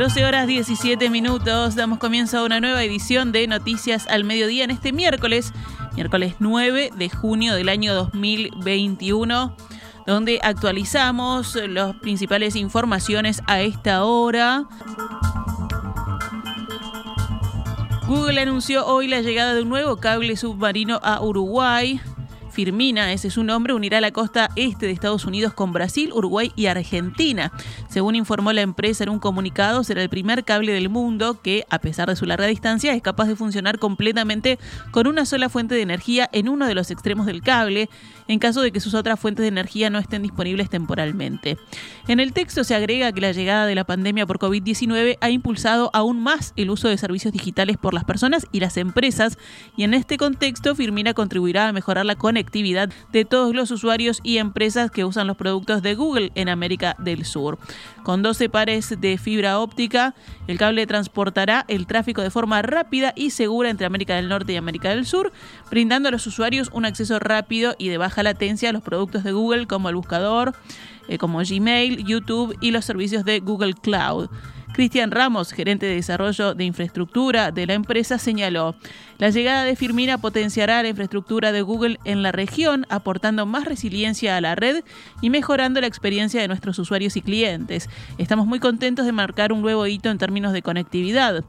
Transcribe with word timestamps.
12 0.00 0.24
horas 0.24 0.46
17 0.46 1.10
minutos, 1.10 1.74
damos 1.74 1.98
comienzo 1.98 2.38
a 2.38 2.44
una 2.44 2.58
nueva 2.58 2.82
edición 2.82 3.32
de 3.32 3.46
Noticias 3.46 4.06
al 4.06 4.24
Mediodía 4.24 4.64
en 4.64 4.70
este 4.70 4.94
miércoles, 4.94 5.52
miércoles 5.94 6.36
9 6.38 6.92
de 6.96 7.10
junio 7.10 7.54
del 7.54 7.68
año 7.68 7.92
2021, 7.92 9.54
donde 10.06 10.40
actualizamos 10.42 11.54
las 11.54 11.96
principales 11.96 12.56
informaciones 12.56 13.42
a 13.46 13.60
esta 13.60 14.04
hora. 14.04 14.64
Google 18.08 18.40
anunció 18.40 18.86
hoy 18.86 19.06
la 19.06 19.20
llegada 19.20 19.52
de 19.52 19.60
un 19.60 19.68
nuevo 19.68 19.98
cable 19.98 20.34
submarino 20.38 20.98
a 21.02 21.20
Uruguay. 21.20 22.00
Firmina, 22.50 23.12
ese 23.12 23.28
es 23.28 23.34
su 23.34 23.44
nombre, 23.44 23.74
unirá 23.74 24.00
la 24.00 24.10
costa 24.10 24.50
este 24.56 24.86
de 24.86 24.92
Estados 24.92 25.24
Unidos 25.24 25.54
con 25.54 25.72
Brasil, 25.72 26.12
Uruguay 26.12 26.52
y 26.56 26.66
Argentina. 26.66 27.52
Según 27.88 28.16
informó 28.16 28.52
la 28.52 28.60
empresa 28.60 29.04
en 29.04 29.10
un 29.10 29.18
comunicado, 29.18 29.84
será 29.84 30.02
el 30.02 30.08
primer 30.08 30.44
cable 30.44 30.72
del 30.72 30.88
mundo 30.88 31.40
que, 31.40 31.64
a 31.70 31.78
pesar 31.78 32.08
de 32.08 32.16
su 32.16 32.26
larga 32.26 32.46
distancia, 32.46 32.94
es 32.94 33.02
capaz 33.02 33.26
de 33.26 33.36
funcionar 33.36 33.78
completamente 33.78 34.58
con 34.90 35.06
una 35.06 35.24
sola 35.24 35.48
fuente 35.48 35.74
de 35.74 35.82
energía 35.82 36.28
en 36.32 36.48
uno 36.48 36.66
de 36.66 36.74
los 36.74 36.90
extremos 36.90 37.26
del 37.26 37.42
cable, 37.42 37.88
en 38.28 38.38
caso 38.38 38.62
de 38.62 38.72
que 38.72 38.80
sus 38.80 38.94
otras 38.94 39.18
fuentes 39.18 39.42
de 39.42 39.48
energía 39.48 39.90
no 39.90 39.98
estén 39.98 40.22
disponibles 40.22 40.70
temporalmente. 40.70 41.58
En 42.08 42.20
el 42.20 42.32
texto 42.32 42.64
se 42.64 42.74
agrega 42.74 43.12
que 43.12 43.20
la 43.20 43.32
llegada 43.32 43.66
de 43.66 43.74
la 43.74 43.84
pandemia 43.84 44.26
por 44.26 44.38
COVID-19 44.38 45.18
ha 45.20 45.30
impulsado 45.30 45.90
aún 45.92 46.22
más 46.22 46.52
el 46.56 46.70
uso 46.70 46.88
de 46.88 46.98
servicios 46.98 47.32
digitales 47.32 47.76
por 47.76 47.94
las 47.94 48.04
personas 48.04 48.46
y 48.52 48.60
las 48.60 48.76
empresas, 48.76 49.38
y 49.76 49.84
en 49.84 49.94
este 49.94 50.16
contexto 50.16 50.74
Firmina 50.74 51.14
contribuirá 51.14 51.68
a 51.68 51.72
mejorar 51.72 52.06
la 52.06 52.16
de 52.44 53.24
todos 53.24 53.54
los 53.54 53.70
usuarios 53.70 54.20
y 54.22 54.38
empresas 54.38 54.90
que 54.90 55.04
usan 55.04 55.26
los 55.26 55.36
productos 55.36 55.82
de 55.82 55.94
Google 55.94 56.32
en 56.34 56.48
América 56.48 56.96
del 56.98 57.24
Sur. 57.24 57.58
Con 58.02 58.22
12 58.22 58.48
pares 58.48 59.00
de 59.00 59.18
fibra 59.18 59.58
óptica, 59.58 60.14
el 60.46 60.58
cable 60.58 60.86
transportará 60.86 61.64
el 61.68 61.86
tráfico 61.86 62.22
de 62.22 62.30
forma 62.30 62.62
rápida 62.62 63.12
y 63.16 63.30
segura 63.30 63.70
entre 63.70 63.86
América 63.86 64.16
del 64.16 64.28
Norte 64.28 64.52
y 64.52 64.56
América 64.56 64.90
del 64.90 65.06
Sur, 65.06 65.32
brindando 65.70 66.08
a 66.08 66.12
los 66.12 66.26
usuarios 66.26 66.70
un 66.72 66.84
acceso 66.84 67.18
rápido 67.18 67.74
y 67.78 67.88
de 67.88 67.98
baja 67.98 68.22
latencia 68.22 68.70
a 68.70 68.72
los 68.72 68.82
productos 68.82 69.24
de 69.24 69.32
Google 69.32 69.66
como 69.66 69.88
el 69.88 69.96
buscador, 69.96 70.54
eh, 71.08 71.18
como 71.18 71.38
Gmail, 71.38 72.04
YouTube 72.04 72.56
y 72.60 72.70
los 72.70 72.84
servicios 72.84 73.24
de 73.24 73.40
Google 73.40 73.74
Cloud. 73.74 74.28
Cristian 74.72 75.10
Ramos, 75.10 75.52
gerente 75.52 75.86
de 75.86 75.96
desarrollo 75.96 76.54
de 76.54 76.64
infraestructura 76.64 77.50
de 77.50 77.66
la 77.66 77.74
empresa, 77.74 78.18
señaló, 78.18 78.76
la 79.18 79.30
llegada 79.30 79.64
de 79.64 79.76
Firmina 79.76 80.18
potenciará 80.18 80.82
la 80.82 80.88
infraestructura 80.88 81.52
de 81.52 81.60
Google 81.60 81.98
en 82.04 82.22
la 82.22 82.32
región, 82.32 82.86
aportando 82.88 83.46
más 83.46 83.64
resiliencia 83.64 84.36
a 84.36 84.40
la 84.40 84.54
red 84.54 84.84
y 85.20 85.28
mejorando 85.28 85.80
la 85.80 85.86
experiencia 85.86 86.40
de 86.40 86.48
nuestros 86.48 86.78
usuarios 86.78 87.16
y 87.16 87.22
clientes. 87.22 87.90
Estamos 88.16 88.46
muy 88.46 88.60
contentos 88.60 89.06
de 89.06 89.12
marcar 89.12 89.52
un 89.52 89.60
nuevo 89.60 89.86
hito 89.86 90.08
en 90.08 90.18
términos 90.18 90.52
de 90.52 90.62
conectividad. 90.62 91.44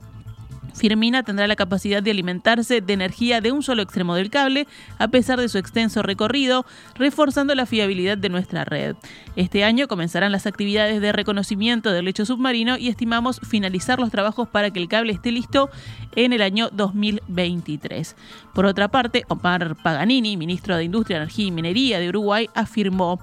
Firmina 0.73 1.23
tendrá 1.23 1.47
la 1.47 1.55
capacidad 1.55 2.02
de 2.02 2.11
alimentarse 2.11 2.81
de 2.81 2.94
energía 2.94 3.41
de 3.41 3.52
un 3.52 3.64
solo 3.64 3.81
extremo 3.81 4.16
del 4.16 4.30
cable, 4.30 4.67
a 4.97 5.08
pesar 5.08 5.39
de 5.39 5.50
su 5.50 5.58
extenso 5.58 6.02
recorrido, 6.02 6.66
reforzando 6.95 7.55
la 7.55 7.66
fiabilidad 7.66 8.17
de 8.17 8.30
nuestra 8.30 8.66
red. 8.66 8.95
Este 9.36 9.64
año 9.64 9.88
comenzarán 9.88 10.31
las 10.31 10.47
actividades 10.47 11.02
de 11.02 11.11
reconocimiento 11.11 11.92
del 11.92 12.05
lecho 12.05 12.25
submarino 12.25 12.77
y 12.77 12.89
estimamos 12.89 13.39
finalizar 13.42 13.99
los 13.99 14.11
trabajos 14.11 14.47
para 14.47 14.72
que 14.72 14.80
el 14.80 14.88
cable 14.88 15.14
esté 15.14 15.31
listo 15.31 15.69
en 16.15 16.33
el 16.33 16.42
año 16.42 16.70
2023. 16.71 18.15
Por 18.54 18.65
otra 18.65 18.89
parte, 18.89 19.23
Omar 19.27 19.76
Paganini, 19.76 20.37
ministro 20.37 20.76
de 20.76 20.83
Industria, 20.83 21.17
Energía 21.17 21.45
y 21.45 21.52
Minería 21.52 21.99
de 21.99 22.10
Uruguay, 22.10 22.49
afirmó 22.54 23.20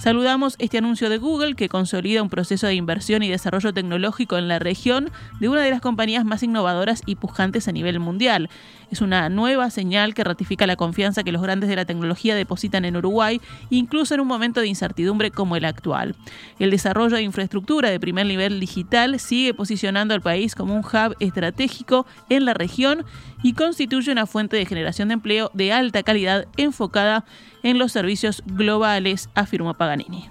Saludamos 0.00 0.54
este 0.58 0.78
anuncio 0.78 1.10
de 1.10 1.18
Google 1.18 1.54
que 1.54 1.68
consolida 1.68 2.22
un 2.22 2.30
proceso 2.30 2.66
de 2.66 2.74
inversión 2.74 3.22
y 3.22 3.28
desarrollo 3.28 3.74
tecnológico 3.74 4.38
en 4.38 4.48
la 4.48 4.58
región 4.58 5.10
de 5.40 5.50
una 5.50 5.60
de 5.60 5.68
las 5.68 5.82
compañías 5.82 6.24
más 6.24 6.42
innovadoras 6.42 7.02
y 7.04 7.16
pujantes 7.16 7.68
a 7.68 7.72
nivel 7.72 8.00
mundial. 8.00 8.48
Es 8.90 9.02
una 9.02 9.28
nueva 9.28 9.68
señal 9.68 10.14
que 10.14 10.24
ratifica 10.24 10.66
la 10.66 10.76
confianza 10.76 11.22
que 11.22 11.32
los 11.32 11.42
grandes 11.42 11.68
de 11.68 11.76
la 11.76 11.84
tecnología 11.84 12.34
depositan 12.34 12.86
en 12.86 12.96
Uruguay, 12.96 13.42
incluso 13.68 14.14
en 14.14 14.20
un 14.20 14.26
momento 14.26 14.62
de 14.62 14.68
incertidumbre 14.68 15.30
como 15.30 15.54
el 15.54 15.66
actual. 15.66 16.16
El 16.58 16.70
desarrollo 16.70 17.16
de 17.16 17.22
infraestructura 17.22 17.90
de 17.90 18.00
primer 18.00 18.24
nivel 18.24 18.58
digital 18.58 19.20
sigue 19.20 19.52
posicionando 19.52 20.14
al 20.14 20.22
país 20.22 20.54
como 20.54 20.74
un 20.74 20.80
hub 20.80 21.14
estratégico 21.20 22.06
en 22.30 22.46
la 22.46 22.54
región 22.54 23.04
y 23.42 23.52
constituye 23.52 24.12
una 24.12 24.24
fuente 24.24 24.56
de 24.56 24.64
generación 24.64 25.08
de 25.08 25.14
empleo 25.14 25.50
de 25.52 25.74
alta 25.74 26.02
calidad 26.02 26.46
enfocada 26.56 27.18
en 27.18 27.49
los 27.78 27.92
servicios 27.92 28.42
globales, 28.46 29.28
afirmó 29.34 29.74
Paganini. 29.74 30.30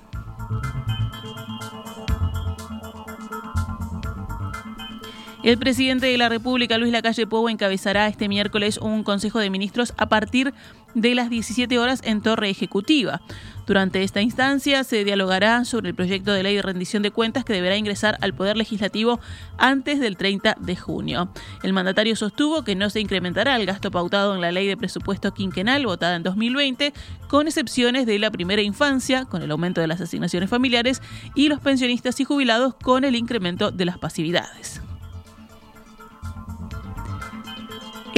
El 5.42 5.58
presidente 5.58 6.08
de 6.08 6.18
la 6.18 6.28
República, 6.28 6.78
Luis 6.78 6.92
Lacalle 6.92 7.26
Pou, 7.26 7.48
encabezará 7.48 8.08
este 8.08 8.28
miércoles 8.28 8.78
un 8.78 9.04
Consejo 9.06 9.40
de 9.40 9.50
Ministros 9.50 9.94
a 9.96 10.10
partir 10.10 10.54
de 10.96 11.16
las 11.16 11.30
17 11.30 11.80
horas 11.80 12.02
en 12.04 12.22
Torre 12.22 12.50
Ejecutiva. 12.50 13.22
Durante 13.66 14.04
esta 14.04 14.22
instancia 14.22 14.84
se 14.84 15.06
dialogará 15.06 15.64
sobre 15.64 15.90
el 15.90 15.96
proyecto 15.96 16.34
de 16.34 16.44
ley 16.44 16.58
de 16.58 16.62
rendición 16.62 17.04
de 17.04 17.12
cuentas 17.12 17.46
que 17.46 17.54
deberá 17.54 17.78
ingresar 17.78 18.18
al 18.20 18.34
Poder 18.34 18.58
Legislativo 18.58 19.22
antes 19.58 20.02
del 20.02 20.18
30 20.18 20.58
de 20.60 20.76
junio. 20.76 21.32
El 21.64 21.72
mandatario 21.72 22.18
sostuvo 22.18 22.66
que 22.66 22.76
no 22.76 22.90
se 22.90 23.00
incrementará 23.00 23.56
el 23.56 23.66
gasto 23.66 23.92
pautado 23.92 24.36
en 24.36 24.42
la 24.42 24.52
ley 24.52 24.68
de 24.68 24.76
presupuesto 24.76 25.34
quinquenal 25.34 25.86
votada 25.86 26.18
en 26.18 26.24
2020, 26.24 26.92
con 27.30 27.48
excepciones 27.48 28.06
de 28.06 28.20
la 28.20 28.30
primera 28.30 28.62
infancia, 28.62 29.24
con 29.24 29.42
el 29.42 29.52
aumento 29.52 29.80
de 29.80 29.88
las 29.88 30.02
asignaciones 30.02 30.50
familiares, 30.50 31.02
y 31.34 31.48
los 31.48 31.62
pensionistas 31.62 32.20
y 32.20 32.26
jubilados 32.26 32.74
con 32.76 33.06
el 33.06 33.16
incremento 33.16 33.72
de 33.72 33.86
las 33.86 33.98
pasividades. 34.00 34.82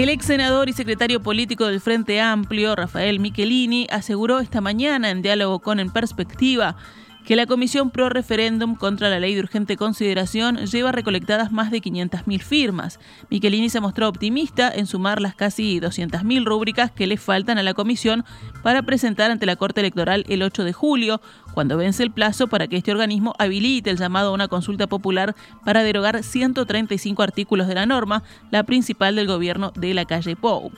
El 0.01 0.09
ex 0.09 0.25
senador 0.25 0.67
y 0.67 0.73
secretario 0.73 1.21
político 1.21 1.67
del 1.67 1.79
Frente 1.79 2.19
Amplio, 2.19 2.75
Rafael 2.75 3.19
Michelini, 3.19 3.85
aseguró 3.91 4.39
esta 4.39 4.59
mañana 4.59 5.11
en 5.11 5.21
diálogo 5.21 5.59
con 5.59 5.79
En 5.79 5.91
Perspectiva 5.91 6.75
que 7.23 7.35
la 7.35 7.45
Comisión 7.45 7.91
Pro 7.91 8.09
Referéndum 8.09 8.75
contra 8.75 9.09
la 9.09 9.19
Ley 9.19 9.35
de 9.35 9.41
Urgente 9.41 9.77
Consideración 9.77 10.65
lleva 10.65 10.91
recolectadas 10.91 11.51
más 11.51 11.69
de 11.69 11.81
500.000 11.81 12.41
firmas. 12.41 12.99
Michelini 13.29 13.69
se 13.69 13.79
mostró 13.79 14.07
optimista 14.07 14.71
en 14.73 14.87
sumar 14.87 15.21
las 15.21 15.35
casi 15.35 15.79
200.000 15.79 16.45
rúbricas 16.45 16.89
que 16.89 17.05
le 17.05 17.17
faltan 17.17 17.59
a 17.59 17.63
la 17.63 17.75
Comisión 17.75 18.25
para 18.63 18.81
presentar 18.81 19.29
ante 19.29 19.45
la 19.45 19.55
Corte 19.55 19.81
Electoral 19.81 20.25
el 20.29 20.41
8 20.41 20.63
de 20.63 20.73
julio, 20.73 21.21
cuando 21.53 21.77
vence 21.77 22.03
el 22.03 22.11
plazo 22.11 22.47
para 22.47 22.67
que 22.67 22.77
este 22.77 22.91
organismo 22.91 23.33
habilite 23.39 23.89
el 23.89 23.97
llamado 23.97 24.29
a 24.29 24.33
una 24.33 24.47
consulta 24.47 24.87
popular 24.87 25.35
para 25.65 25.83
derogar 25.83 26.23
135 26.23 27.21
artículos 27.23 27.67
de 27.67 27.75
la 27.75 27.85
norma, 27.85 28.23
la 28.51 28.63
principal 28.63 29.15
del 29.15 29.27
gobierno 29.27 29.71
de 29.75 29.93
la 29.93 30.05
calle 30.05 30.35
Pou. 30.35 30.71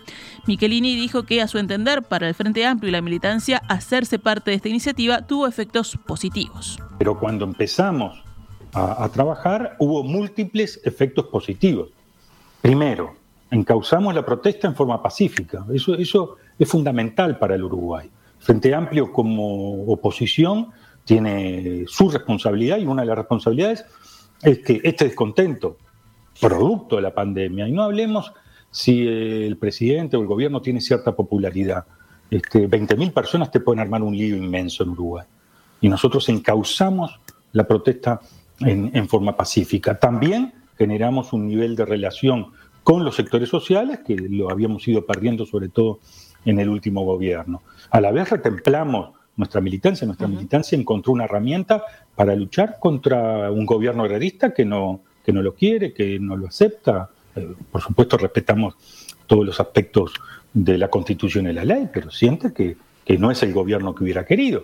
Michelini 0.47 0.95
dijo 0.95 1.23
que, 1.23 1.41
a 1.41 1.47
su 1.47 1.57
entender, 1.57 2.03
para 2.03 2.27
el 2.27 2.35
Frente 2.35 2.65
Amplio 2.65 2.89
y 2.89 2.91
la 2.91 3.01
militancia, 3.01 3.61
hacerse 3.67 4.19
parte 4.19 4.51
de 4.51 4.57
esta 4.57 4.69
iniciativa 4.69 5.21
tuvo 5.21 5.47
efectos 5.47 5.97
positivos. 6.05 6.79
Pero 6.97 7.19
cuando 7.19 7.45
empezamos 7.45 8.23
a, 8.73 9.07
trabajar 9.09 9.75
hubo 9.79 10.03
múltiples 10.03 10.81
efectos 10.83 11.25
positivos. 11.25 11.89
Primero, 12.61 13.15
encauzamos 13.51 14.15
la 14.15 14.25
protesta 14.25 14.67
en 14.67 14.75
forma 14.75 15.01
pacífica. 15.01 15.65
Eso, 15.73 15.93
eso 15.95 16.37
es 16.57 16.67
fundamental 16.67 17.37
para 17.37 17.55
el 17.55 17.63
Uruguay. 17.63 18.09
Frente 18.43 18.75
Amplio 18.75 19.11
como 19.11 19.85
oposición 19.85 20.69
tiene 21.05 21.85
su 21.87 22.09
responsabilidad 22.09 22.77
y 22.77 22.85
una 22.85 23.01
de 23.01 23.07
las 23.07 23.17
responsabilidades 23.17 23.85
es 24.41 24.59
que 24.59 24.81
este 24.83 25.05
descontento, 25.05 25.77
producto 26.39 26.97
de 26.97 27.03
la 27.03 27.13
pandemia, 27.13 27.67
y 27.67 27.71
no 27.71 27.83
hablemos 27.83 28.33
si 28.69 29.07
el 29.07 29.57
presidente 29.57 30.17
o 30.17 30.21
el 30.21 30.27
gobierno 30.27 30.61
tiene 30.61 30.81
cierta 30.81 31.15
popularidad, 31.15 31.85
este, 32.29 32.69
20.000 32.69 33.13
personas 33.13 33.51
te 33.51 33.59
pueden 33.59 33.79
armar 33.79 34.01
un 34.01 34.17
lío 34.17 34.35
inmenso 34.35 34.83
en 34.83 34.89
Uruguay 34.89 35.25
y 35.79 35.87
nosotros 35.87 36.27
encauzamos 36.29 37.19
la 37.51 37.65
protesta 37.65 38.19
en, 38.59 39.07
forma 39.07 39.37
pacífica. 39.37 39.99
También 39.99 40.53
generamos 40.77 41.33
un 41.33 41.47
nivel 41.47 41.75
de 41.75 41.85
relación 41.85 42.47
con 42.83 43.05
los 43.05 43.15
sectores 43.15 43.49
sociales 43.49 43.99
que 44.05 44.15
lo 44.15 44.49
habíamos 44.49 44.87
ido 44.87 45.05
perdiendo 45.05 45.45
sobre 45.45 45.69
todo 45.69 45.99
en 46.45 46.59
el 46.59 46.69
último 46.69 47.03
gobierno. 47.03 47.61
A 47.89 48.01
la 48.01 48.11
vez 48.11 48.29
retemplamos 48.29 49.11
nuestra 49.35 49.61
militancia, 49.61 50.05
nuestra 50.05 50.27
militancia 50.27 50.77
encontró 50.77 51.13
una 51.13 51.25
herramienta 51.25 51.83
para 52.15 52.35
luchar 52.35 52.77
contra 52.79 53.51
un 53.51 53.65
gobierno 53.65 54.03
agrarista 54.03 54.53
que 54.53 54.65
no, 54.65 55.01
que 55.25 55.33
no 55.33 55.41
lo 55.41 55.55
quiere, 55.55 55.93
que 55.93 56.19
no 56.19 56.37
lo 56.37 56.47
acepta. 56.47 57.09
Eh, 57.35 57.53
por 57.71 57.81
supuesto 57.81 58.17
respetamos 58.17 58.75
todos 59.25 59.45
los 59.45 59.59
aspectos 59.59 60.13
de 60.53 60.77
la 60.77 60.89
constitución 60.89 61.47
y 61.47 61.53
la 61.53 61.65
ley, 61.65 61.89
pero 61.91 62.11
siente 62.11 62.53
que, 62.53 62.77
que 63.03 63.17
no 63.17 63.31
es 63.31 63.41
el 63.41 63.53
gobierno 63.53 63.95
que 63.95 64.03
hubiera 64.03 64.25
querido 64.25 64.63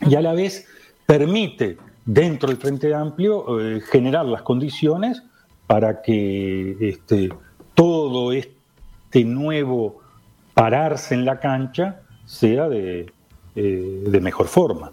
y 0.00 0.14
a 0.14 0.20
la 0.20 0.32
vez 0.32 0.66
permite 1.06 1.76
dentro 2.04 2.48
del 2.48 2.58
Frente 2.58 2.94
Amplio 2.94 3.60
eh, 3.60 3.80
generar 3.80 4.26
las 4.26 4.42
condiciones 4.42 5.22
para 5.66 6.02
que 6.02 6.76
este, 6.80 7.30
todo 7.74 8.32
este 8.32 9.24
nuevo 9.24 10.00
pararse 10.54 11.14
en 11.14 11.24
la 11.24 11.40
cancha 11.40 12.00
sea 12.24 12.68
de, 12.68 13.12
eh, 13.56 14.20
mejor 14.20 14.46
forma. 14.46 14.92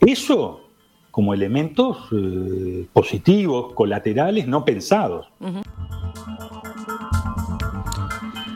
Eso 0.00 0.60
como 1.10 1.34
elementos 1.34 1.96
eh, 2.12 2.86
positivos, 2.92 3.72
colaterales, 3.74 4.46
no 4.46 4.64
pensados. 4.64 5.26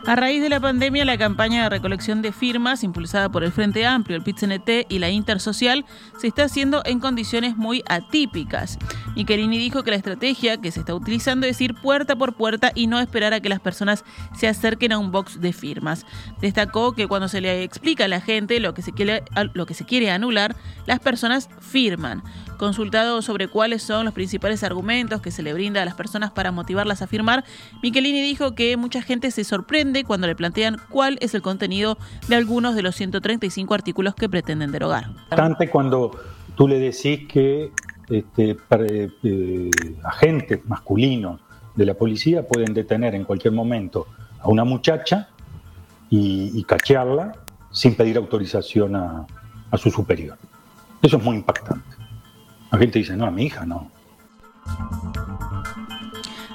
A 0.05 0.17
raíz 0.17 0.41
de 0.41 0.49
la 0.49 0.59
pandemia, 0.59 1.05
la 1.05 1.17
campaña 1.17 1.63
de 1.63 1.69
recolección 1.69 2.21
de 2.21 2.33
firmas, 2.33 2.83
impulsada 2.83 3.29
por 3.29 3.45
el 3.45 3.53
Frente 3.53 3.85
Amplio, 3.85 4.17
el 4.17 4.23
PIT-CNT 4.23 4.87
y 4.89 4.99
la 4.99 5.09
Intersocial, 5.09 5.85
se 6.19 6.27
está 6.27 6.43
haciendo 6.43 6.81
en 6.83 6.99
condiciones 6.99 7.55
muy 7.55 7.83
atípicas. 7.87 8.77
Michelini 9.15 9.57
dijo 9.57 9.83
que 9.83 9.91
la 9.91 9.97
estrategia 9.97 10.57
que 10.57 10.71
se 10.71 10.81
está 10.81 10.93
utilizando 10.93 11.47
es 11.47 11.61
ir 11.61 11.73
puerta 11.75 12.17
por 12.17 12.33
puerta 12.33 12.73
y 12.75 12.87
no 12.87 12.99
esperar 12.99 13.33
a 13.33 13.39
que 13.39 13.47
las 13.47 13.61
personas 13.61 14.03
se 14.35 14.49
acerquen 14.49 14.91
a 14.91 14.97
un 14.97 15.11
box 15.11 15.39
de 15.39 15.53
firmas. 15.53 16.05
Destacó 16.41 16.91
que 16.91 17.07
cuando 17.07 17.29
se 17.29 17.39
le 17.39 17.63
explica 17.63 18.03
a 18.03 18.09
la 18.09 18.19
gente 18.19 18.59
lo 18.59 18.73
que 18.73 18.81
se 18.81 18.91
quiere 18.91 20.11
anular, 20.11 20.57
las 20.85 20.99
personas 20.99 21.47
firman. 21.61 22.23
Consultado 22.63 23.21
sobre 23.21 23.49
cuáles 23.49 23.83
son 23.83 24.05
los 24.05 24.13
principales 24.13 24.63
argumentos 24.63 25.19
que 25.19 25.31
se 25.31 25.43
le 25.43 25.53
brinda 25.53 25.81
a 25.81 25.85
las 25.85 25.95
personas 25.95 26.31
para 26.31 26.53
motivarlas 26.53 27.01
a 27.01 27.07
firmar, 27.07 27.43
Michelini 27.81 28.21
dijo 28.21 28.55
que 28.55 28.77
mucha 28.77 29.01
gente 29.01 29.31
se 29.31 29.43
sorprende 29.43 30.05
cuando 30.05 30.27
le 30.27 30.35
plantean 30.37 30.77
cuál 30.87 31.17
es 31.19 31.35
el 31.35 31.41
contenido 31.41 31.97
de 32.29 32.37
algunos 32.37 32.73
de 32.73 32.81
los 32.81 32.95
135 32.95 33.73
artículos 33.73 34.15
que 34.15 34.29
pretenden 34.29 34.71
derogar. 34.71 35.09
Bastante 35.29 35.69
cuando 35.69 36.17
tú 36.55 36.69
le 36.69 36.79
decís 36.79 37.27
que 37.27 37.73
este, 38.09 38.55
eh, 38.71 39.71
agentes 40.05 40.65
masculinos 40.65 41.41
de 41.75 41.85
la 41.85 41.95
policía 41.95 42.47
pueden 42.47 42.73
detener 42.73 43.13
en 43.13 43.25
cualquier 43.25 43.53
momento 43.53 44.07
a 44.39 44.47
una 44.47 44.63
muchacha 44.63 45.27
y, 46.09 46.63
cachearla 46.63 47.33
sin 47.73 47.93
pedir 47.95 48.15
autorización 48.15 48.95
a 48.95 49.27
su 49.77 49.91
superior. 49.91 50.37
Eso 51.01 51.17
es 51.17 51.23
muy 51.25 51.35
impactante. 51.35 52.02
La 52.73 52.79
gente 52.79 52.97
dice, 52.97 53.15
no, 53.15 53.27
a 53.27 53.31
mi 53.31 53.45
hija 53.45 53.67
no. 53.67 53.91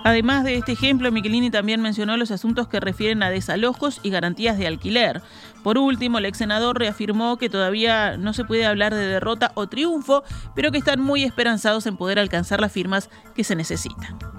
Además 0.03 0.43
de 0.43 0.57
este 0.57 0.73
ejemplo, 0.73 1.13
Michelini 1.13 1.49
también 1.49 1.81
mencionó 1.81 2.17
los 2.17 2.33
asuntos 2.33 2.67
que 2.67 2.81
refieren 2.81 3.23
a 3.23 3.31
desalojos 3.31 4.01
y 4.03 4.11
garantías 4.11 4.59
de 4.59 4.67
alquiler. 4.67 5.23
Por 5.63 5.79
último, 5.79 6.19
el 6.19 6.25
ex 6.25 6.39
senador 6.39 6.77
reafirmó 6.77 7.37
que 7.37 7.49
todavía 7.49 8.17
no 8.17 8.33
se 8.33 8.45
puede 8.45 8.67
hablar 8.67 8.97
de 8.97 9.07
derrota 9.07 9.53
o 9.55 9.69
triunfo, 9.69 10.25
pero 10.57 10.73
que 10.73 10.79
están 10.79 11.01
muy 11.01 11.23
esperanzados 11.23 11.87
en 11.87 11.97
poder 11.97 12.19
alcanzar 12.19 12.61
las 12.61 12.73
firmas 12.73 13.11
que 13.37 13.45
se 13.45 13.55
necesitan. 13.55 14.38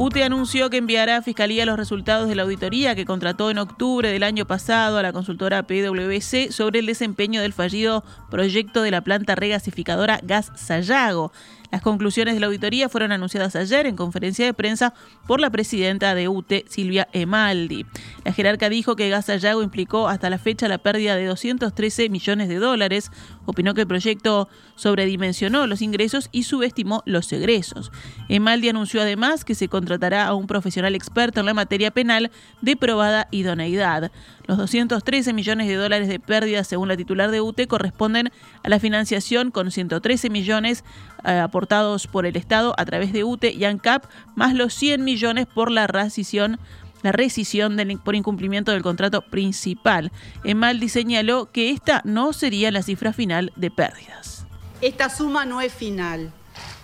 UTE 0.00 0.22
anunció 0.22 0.70
que 0.70 0.76
enviará 0.76 1.16
a 1.16 1.22
Fiscalía 1.22 1.66
los 1.66 1.76
resultados 1.76 2.28
de 2.28 2.36
la 2.36 2.44
auditoría 2.44 2.94
que 2.94 3.04
contrató 3.04 3.50
en 3.50 3.58
octubre 3.58 4.12
del 4.12 4.22
año 4.22 4.46
pasado 4.46 4.96
a 4.96 5.02
la 5.02 5.12
consultora 5.12 5.64
PwC 5.64 6.52
sobre 6.52 6.78
el 6.78 6.86
desempeño 6.86 7.42
del 7.42 7.52
fallido 7.52 8.04
proyecto 8.30 8.82
de 8.82 8.92
la 8.92 9.00
planta 9.00 9.34
regasificadora 9.34 10.20
Gas 10.22 10.52
Sayago. 10.54 11.32
Las 11.70 11.82
conclusiones 11.82 12.34
de 12.34 12.40
la 12.40 12.46
auditoría 12.46 12.88
fueron 12.88 13.12
anunciadas 13.12 13.54
ayer 13.54 13.86
en 13.86 13.96
conferencia 13.96 14.46
de 14.46 14.54
prensa 14.54 14.94
por 15.26 15.38
la 15.38 15.50
presidenta 15.50 16.14
de 16.14 16.28
UTE, 16.28 16.64
Silvia 16.68 17.08
Emaldi. 17.12 17.84
La 18.24 18.32
jerarca 18.32 18.70
dijo 18.70 18.96
que 18.96 19.10
Gas 19.10 19.26
Sayago 19.26 19.62
implicó 19.62 20.08
hasta 20.08 20.30
la 20.30 20.38
fecha 20.38 20.66
la 20.66 20.78
pérdida 20.78 21.14
de 21.16 21.26
213 21.26 22.08
millones 22.08 22.48
de 22.48 22.56
dólares. 22.56 23.10
Opinó 23.44 23.74
que 23.74 23.82
el 23.82 23.86
proyecto 23.86 24.48
sobredimensionó 24.76 25.66
los 25.66 25.82
ingresos 25.82 26.30
y 26.32 26.44
subestimó 26.44 27.02
los 27.04 27.30
egresos. 27.32 27.92
Emaldi 28.30 28.70
anunció 28.70 29.02
además 29.02 29.44
que 29.44 29.54
se 29.54 29.68
contratará 29.68 30.26
a 30.26 30.34
un 30.34 30.46
profesional 30.46 30.94
experto 30.94 31.40
en 31.40 31.46
la 31.46 31.54
materia 31.54 31.90
penal 31.90 32.30
de 32.62 32.76
probada 32.76 33.28
idoneidad. 33.30 34.10
Los 34.48 34.56
213 34.56 35.34
millones 35.34 35.68
de 35.68 35.74
dólares 35.74 36.08
de 36.08 36.18
pérdidas, 36.18 36.66
según 36.66 36.88
la 36.88 36.96
titular 36.96 37.30
de 37.30 37.42
UTE, 37.42 37.68
corresponden 37.68 38.32
a 38.64 38.68
la 38.70 38.80
financiación 38.80 39.50
con 39.50 39.70
113 39.70 40.30
millones 40.30 40.84
eh, 41.22 41.32
aportados 41.32 42.06
por 42.06 42.24
el 42.24 42.34
Estado 42.34 42.74
a 42.78 42.86
través 42.86 43.12
de 43.12 43.24
UTE 43.24 43.52
y 43.52 43.66
ANCAP, 43.66 44.06
más 44.36 44.54
los 44.54 44.72
100 44.72 45.04
millones 45.04 45.46
por 45.46 45.70
la 45.70 45.86
rescisión 45.86 46.58
la 47.02 47.12
rescisión 47.12 47.76
por 48.02 48.16
incumplimiento 48.16 48.72
del 48.72 48.82
contrato 48.82 49.20
principal. 49.20 50.10
Emaldi 50.42 50.88
señaló 50.88 51.52
que 51.52 51.70
esta 51.70 52.00
no 52.04 52.32
sería 52.32 52.72
la 52.72 52.82
cifra 52.82 53.12
final 53.12 53.52
de 53.54 53.70
pérdidas. 53.70 54.46
Esta 54.80 55.08
suma 55.08 55.44
no 55.44 55.60
es 55.60 55.72
final. 55.72 56.32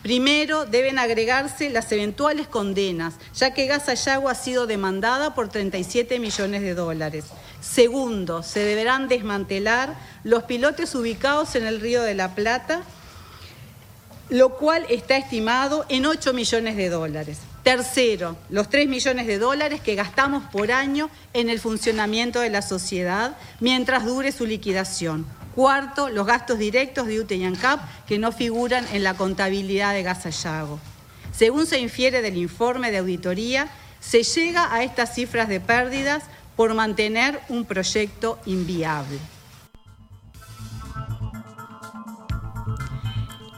Primero, 0.05 0.67
deben 0.67 0.99
agregarse 0.99 1.71
las 1.71 1.91
eventuales 1.91 2.47
condenas, 2.47 3.15
ya 3.35 3.55
que 3.55 3.67
Gaza 3.67 3.95
Yagua 3.95 4.33
ha 4.33 4.35
sido 4.35 4.67
demandada 4.67 5.35
por 5.35 5.49
37 5.49 6.19
millones 6.19 6.61
de 6.61 6.75
dólares. 6.75 7.25
Segundo, 7.63 8.43
se 8.43 8.61
deberán 8.61 9.09
desmantelar 9.09 9.95
los 10.23 10.43
pilotes 10.43 10.95
ubicados 10.95 11.55
en 11.55 11.67
el 11.67 11.81
Río 11.81 12.03
de 12.03 12.15
la 12.15 12.35
Plata, 12.35 12.83
lo 14.29 14.57
cual 14.57 14.85
está 14.91 15.17
estimado 15.17 15.87
en 15.89 16.05
8 16.05 16.35
millones 16.35 16.77
de 16.77 16.91
dólares. 16.91 17.39
Tercero, 17.63 18.37
los 18.51 18.69
3 18.69 18.87
millones 18.87 19.27
de 19.27 19.39
dólares 19.39 19.81
que 19.81 19.95
gastamos 19.95 20.45
por 20.53 20.71
año 20.71 21.09
en 21.33 21.49
el 21.49 21.61
funcionamiento 21.61 22.41
de 22.41 22.51
la 22.51 22.61
sociedad 22.61 23.39
mientras 23.59 24.05
dure 24.05 24.33
su 24.33 24.45
liquidación. 24.45 25.25
Cuarto, 25.55 26.09
los 26.09 26.27
gastos 26.27 26.59
directos 26.59 27.07
de 27.07 27.21
UTE 27.21 27.37
y 27.37 27.45
ANCAP 27.45 27.81
que 28.07 28.19
no 28.19 28.33
figuran 28.33 28.87
en 28.93 29.05
la 29.05 29.15
contabilidad 29.15 29.95
de 29.95 30.03
Gasallago. 30.03 30.81
Según 31.33 31.67
se 31.67 31.79
infiere 31.79 32.23
del 32.23 32.37
informe 32.37 32.91
de 32.91 32.99
auditoría, 32.99 33.69
se 34.01 34.23
llega 34.23 34.75
a 34.75 34.83
estas 34.83 35.15
cifras 35.15 35.49
de 35.49 35.61
pérdidas 35.61 36.25
por 36.57 36.75
mantener 36.75 37.41
un 37.49 37.65
proyecto 37.65 38.39
inviable. 38.47 39.19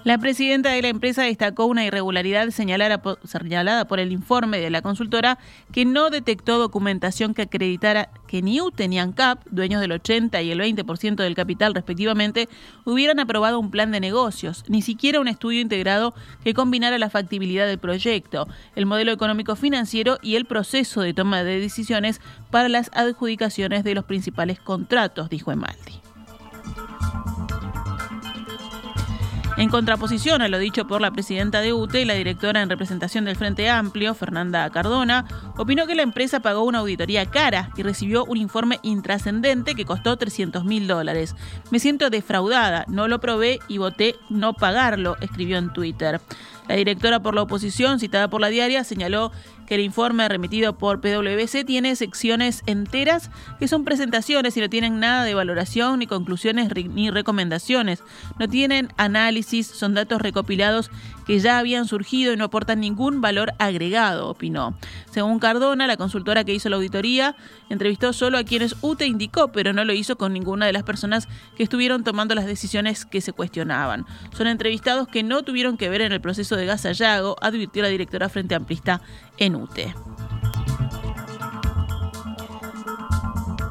La 0.06 0.18
presidenta 0.18 0.70
de 0.70 0.82
la 0.82 0.86
empresa 0.86 1.24
destacó 1.24 1.66
una 1.66 1.84
irregularidad 1.84 2.50
señalada 2.50 2.98
por, 3.02 3.98
el 3.98 4.12
informe 4.12 4.58
de 4.58 4.70
la 4.70 4.80
consultora 4.80 5.36
que 5.72 5.84
no 5.84 6.10
detectó 6.10 6.60
documentación 6.60 7.34
que 7.34 7.42
acreditara 7.42 8.10
que 8.28 8.40
ni 8.40 8.60
UTE 8.60 8.86
ni 8.86 9.00
ANCAP, 9.00 9.44
dueños 9.50 9.80
del 9.80 9.90
80 9.90 10.42
y 10.42 10.52
el 10.52 10.60
20% 10.60 11.16
del 11.16 11.34
capital 11.34 11.74
respectivamente, 11.74 12.48
hubieran 12.84 13.18
aprobado 13.18 13.58
un 13.58 13.72
plan 13.72 13.90
de 13.90 13.98
negocios, 13.98 14.62
ni 14.68 14.80
siquiera 14.80 15.18
un 15.18 15.26
estudio 15.26 15.60
integrado 15.60 16.14
que 16.44 16.54
combinara 16.54 16.98
la 16.98 17.10
factibilidad 17.10 17.66
del 17.66 17.78
proyecto, 17.78 18.46
el 18.76 18.86
modelo 18.86 19.10
económico 19.10 19.56
financiero 19.56 20.18
y 20.22 20.36
el 20.36 20.44
proceso 20.44 21.00
de 21.00 21.14
toma 21.14 21.42
de 21.42 21.58
decisiones 21.58 22.20
para 22.52 22.68
las 22.68 22.92
adjudicaciones 22.94 23.82
de 23.82 23.96
los 23.96 24.04
principales 24.04 24.60
contratos, 24.60 25.28
dijo 25.30 25.50
Emaldi. 25.50 26.05
En 29.58 29.70
contraposición 29.70 30.42
a 30.42 30.48
lo 30.48 30.58
dicho 30.58 30.86
por 30.86 31.00
la 31.00 31.10
presidenta 31.10 31.62
de 31.62 31.72
UTE, 31.72 32.04
la 32.04 32.12
directora 32.12 32.60
en 32.60 32.68
representación 32.68 33.24
del 33.24 33.36
Frente 33.36 33.70
Amplio, 33.70 34.12
Fernanda 34.12 34.68
Cardona, 34.68 35.24
opinó 35.56 35.86
que 35.86 35.94
la 35.94 36.02
empresa 36.02 36.40
pagó 36.40 36.62
una 36.62 36.80
auditoría 36.80 37.24
cara 37.24 37.70
y 37.74 37.82
recibió 37.82 38.26
un 38.26 38.36
informe 38.36 38.80
intrascendente 38.82 39.74
que 39.74 39.86
costó 39.86 40.18
300 40.18 40.66
mil 40.66 40.86
dólares. 40.86 41.34
Me 41.70 41.78
siento 41.78 42.10
defraudada, 42.10 42.84
no 42.86 43.08
lo 43.08 43.18
probé 43.18 43.58
y 43.66 43.78
voté 43.78 44.16
no 44.28 44.52
pagarlo, 44.52 45.16
escribió 45.22 45.56
en 45.56 45.72
Twitter. 45.72 46.20
La 46.68 46.76
directora 46.76 47.20
por 47.20 47.34
la 47.34 47.42
oposición, 47.42 48.00
citada 48.00 48.28
por 48.28 48.40
la 48.40 48.48
diaria, 48.48 48.84
señaló 48.84 49.32
que 49.66 49.74
el 49.74 49.80
informe 49.80 50.28
remitido 50.28 50.78
por 50.78 51.00
PwC 51.00 51.64
tiene 51.64 51.96
secciones 51.96 52.62
enteras 52.66 53.30
que 53.58 53.68
son 53.68 53.84
presentaciones 53.84 54.56
y 54.56 54.60
no 54.60 54.70
tienen 54.70 55.00
nada 55.00 55.24
de 55.24 55.34
valoración, 55.34 55.98
ni 55.98 56.06
conclusiones, 56.06 56.70
ni 56.74 57.10
recomendaciones. 57.10 58.02
No 58.38 58.48
tienen 58.48 58.88
análisis, 58.96 59.66
son 59.66 59.94
datos 59.94 60.22
recopilados 60.22 60.90
que 61.26 61.40
ya 61.40 61.58
habían 61.58 61.86
surgido 61.86 62.32
y 62.32 62.36
no 62.36 62.44
aportan 62.44 62.80
ningún 62.80 63.20
valor 63.20 63.52
agregado, 63.58 64.28
opinó. 64.28 64.76
Según 65.10 65.40
Cardona, 65.40 65.88
la 65.88 65.96
consultora 65.96 66.44
que 66.44 66.54
hizo 66.54 66.68
la 66.68 66.76
auditoría 66.76 67.34
entrevistó 67.68 68.12
solo 68.12 68.38
a 68.38 68.44
quienes 68.44 68.76
UTE 68.80 69.06
indicó, 69.06 69.48
pero 69.48 69.72
no 69.72 69.84
lo 69.84 69.92
hizo 69.92 70.16
con 70.16 70.32
ninguna 70.32 70.66
de 70.66 70.72
las 70.72 70.84
personas 70.84 71.28
que 71.56 71.64
estuvieron 71.64 72.04
tomando 72.04 72.36
las 72.36 72.46
decisiones 72.46 73.04
que 73.04 73.20
se 73.20 73.32
cuestionaban. 73.32 74.06
Son 74.36 74.46
entrevistados 74.46 75.08
que 75.08 75.24
no 75.24 75.42
tuvieron 75.42 75.76
que 75.76 75.88
ver 75.88 76.02
en 76.02 76.12
el 76.12 76.20
proceso 76.20 76.55
de 76.56 76.66
Gasallago, 76.66 77.36
advirtió 77.40 77.82
la 77.82 77.88
directora 77.88 78.28
Frente 78.28 78.54
Amplista 78.54 79.00
en 79.38 79.56
UTE. 79.56 79.94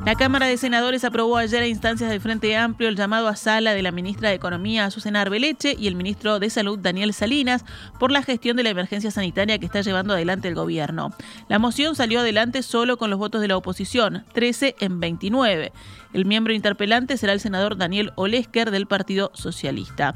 La 0.05 0.13
Cámara 0.13 0.45
de 0.45 0.57
Senadores 0.57 1.03
aprobó 1.03 1.37
ayer 1.37 1.63
a 1.63 1.67
instancias 1.67 2.11
del 2.11 2.21
Frente 2.21 2.55
Amplio 2.55 2.89
el 2.89 2.95
llamado 2.95 3.27
a 3.27 3.35
sala 3.35 3.73
de 3.73 3.81
la 3.81 3.91
ministra 3.91 4.29
de 4.29 4.35
Economía, 4.35 4.85
Azucena 4.85 5.21
Arbeleche, 5.21 5.75
y 5.79 5.87
el 5.87 5.95
ministro 5.95 6.37
de 6.37 6.51
Salud, 6.51 6.77
Daniel 6.77 7.11
Salinas, 7.11 7.65
por 7.99 8.11
la 8.11 8.21
gestión 8.21 8.55
de 8.55 8.61
la 8.61 8.69
emergencia 8.69 9.09
sanitaria 9.09 9.57
que 9.57 9.65
está 9.65 9.81
llevando 9.81 10.13
adelante 10.13 10.47
el 10.47 10.53
gobierno. 10.53 11.11
La 11.49 11.57
moción 11.57 11.95
salió 11.95 12.19
adelante 12.19 12.61
solo 12.61 12.97
con 12.97 13.09
los 13.09 13.17
votos 13.17 13.41
de 13.41 13.47
la 13.47 13.57
oposición, 13.57 14.25
13 14.33 14.75
en 14.79 14.99
29. 14.99 15.73
El 16.13 16.25
miembro 16.25 16.53
interpelante 16.53 17.17
será 17.17 17.33
el 17.33 17.39
senador 17.39 17.75
Daniel 17.75 18.11
Olesker 18.13 18.69
del 18.69 18.85
Partido 18.85 19.31
Socialista. 19.33 20.13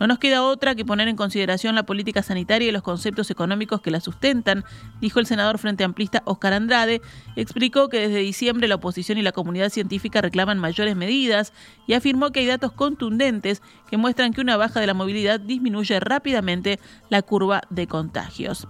No 0.00 0.06
nos 0.06 0.18
queda 0.18 0.44
otra 0.44 0.74
que 0.74 0.84
poner 0.84 1.08
en 1.08 1.16
consideración 1.16 1.74
la 1.74 1.82
política 1.82 2.22
sanitaria 2.22 2.68
y 2.68 2.72
los 2.72 2.82
conceptos 2.82 3.30
económicos 3.30 3.80
que 3.80 3.90
la 3.90 4.00
sustentan, 4.00 4.64
dijo 5.00 5.18
el 5.18 5.26
senador 5.26 5.58
frente 5.58 5.84
amplista 5.84 6.22
Oscar 6.24 6.52
Andrade. 6.52 7.02
Explicó 7.36 7.88
que 7.88 8.00
desde 8.00 8.18
diciembre 8.18 8.68
la 8.68 8.76
oposición 8.76 9.18
y 9.18 9.22
la 9.22 9.32
comunidad 9.32 9.70
científica 9.70 10.20
reclaman 10.20 10.58
mayores 10.58 10.96
medidas 10.96 11.52
y 11.86 11.94
afirmó 11.94 12.30
que 12.30 12.40
hay 12.40 12.46
datos 12.46 12.72
contundentes 12.72 13.62
que 13.90 13.96
muestran 13.96 14.32
que 14.32 14.40
una 14.40 14.56
baja 14.56 14.80
de 14.80 14.86
la 14.86 14.94
movilidad 14.94 15.40
disminuye 15.40 15.98
rápidamente 16.00 16.78
la 17.08 17.22
curva 17.22 17.62
de 17.70 17.86
contagios. 17.86 18.68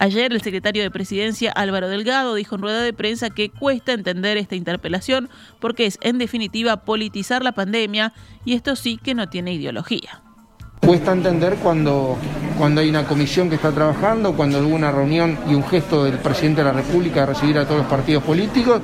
Ayer 0.00 0.32
el 0.32 0.42
secretario 0.42 0.82
de 0.82 0.90
Presidencia 0.90 1.52
Álvaro 1.52 1.88
Delgado 1.88 2.34
dijo 2.34 2.56
en 2.56 2.62
rueda 2.62 2.82
de 2.82 2.92
prensa 2.92 3.30
que 3.30 3.50
cuesta 3.50 3.92
entender 3.92 4.36
esta 4.36 4.56
interpelación 4.56 5.30
porque 5.60 5.86
es 5.86 5.98
en 6.00 6.18
definitiva 6.18 6.84
politizar 6.84 7.44
la 7.44 7.52
pandemia 7.52 8.12
y 8.44 8.54
esto 8.54 8.74
sí 8.74 8.98
que 9.02 9.14
no 9.14 9.28
tiene 9.28 9.54
ideología. 9.54 10.23
Cuesta 10.86 11.12
entender 11.12 11.56
cuando, 11.62 12.18
cuando 12.58 12.82
hay 12.82 12.90
una 12.90 13.04
comisión 13.04 13.48
que 13.48 13.54
está 13.54 13.72
trabajando, 13.72 14.34
cuando 14.34 14.58
hubo 14.58 14.74
una 14.74 14.90
reunión 14.90 15.38
y 15.48 15.54
un 15.54 15.64
gesto 15.64 16.04
del 16.04 16.18
presidente 16.18 16.62
de 16.62 16.64
la 16.66 16.72
República 16.72 17.20
de 17.20 17.26
recibir 17.26 17.58
a 17.58 17.64
todos 17.64 17.78
los 17.78 17.86
partidos 17.86 18.22
políticos 18.22 18.82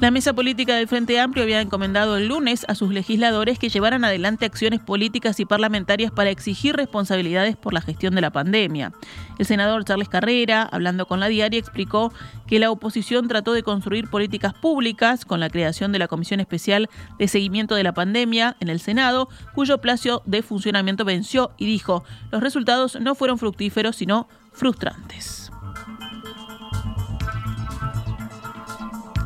La 0.00 0.12
mesa 0.12 0.32
política 0.32 0.76
del 0.76 0.86
Frente 0.86 1.18
Amplio 1.18 1.42
había 1.42 1.60
encomendado 1.60 2.16
el 2.16 2.28
lunes 2.28 2.64
a 2.68 2.76
sus 2.76 2.92
legisladores 2.92 3.58
que 3.58 3.68
llevaran 3.68 4.04
adelante 4.04 4.46
acciones 4.46 4.78
políticas 4.78 5.40
y 5.40 5.44
parlamentarias 5.44 6.12
para 6.12 6.30
exigir 6.30 6.76
responsabilidades 6.76 7.56
por 7.56 7.74
la 7.74 7.80
gestión 7.80 8.14
de 8.14 8.20
la 8.20 8.30
pandemia. 8.30 8.92
El 9.40 9.46
senador 9.46 9.84
Charles 9.84 10.08
Carrera, 10.08 10.62
hablando 10.62 11.06
con 11.06 11.18
la 11.18 11.26
diaria, 11.26 11.58
explicó 11.58 12.12
que 12.46 12.60
la 12.60 12.70
oposición 12.70 13.26
trató 13.26 13.52
de 13.52 13.64
construir 13.64 14.08
políticas 14.08 14.54
públicas 14.54 15.24
con 15.24 15.40
la 15.40 15.50
creación 15.50 15.90
de 15.90 15.98
la 15.98 16.06
Comisión 16.06 16.38
Especial 16.38 16.88
de 17.18 17.26
Seguimiento 17.26 17.74
de 17.74 17.82
la 17.82 17.92
Pandemia 17.92 18.56
en 18.60 18.68
el 18.68 18.78
Senado, 18.78 19.28
cuyo 19.52 19.78
plazo 19.78 20.22
de 20.26 20.42
funcionamiento 20.42 21.04
venció 21.04 21.50
y 21.58 21.66
dijo, 21.66 22.04
los 22.30 22.40
resultados 22.40 23.00
no 23.00 23.16
fueron 23.16 23.36
fructíferos, 23.36 23.96
sino 23.96 24.28
frustrantes. 24.52 25.47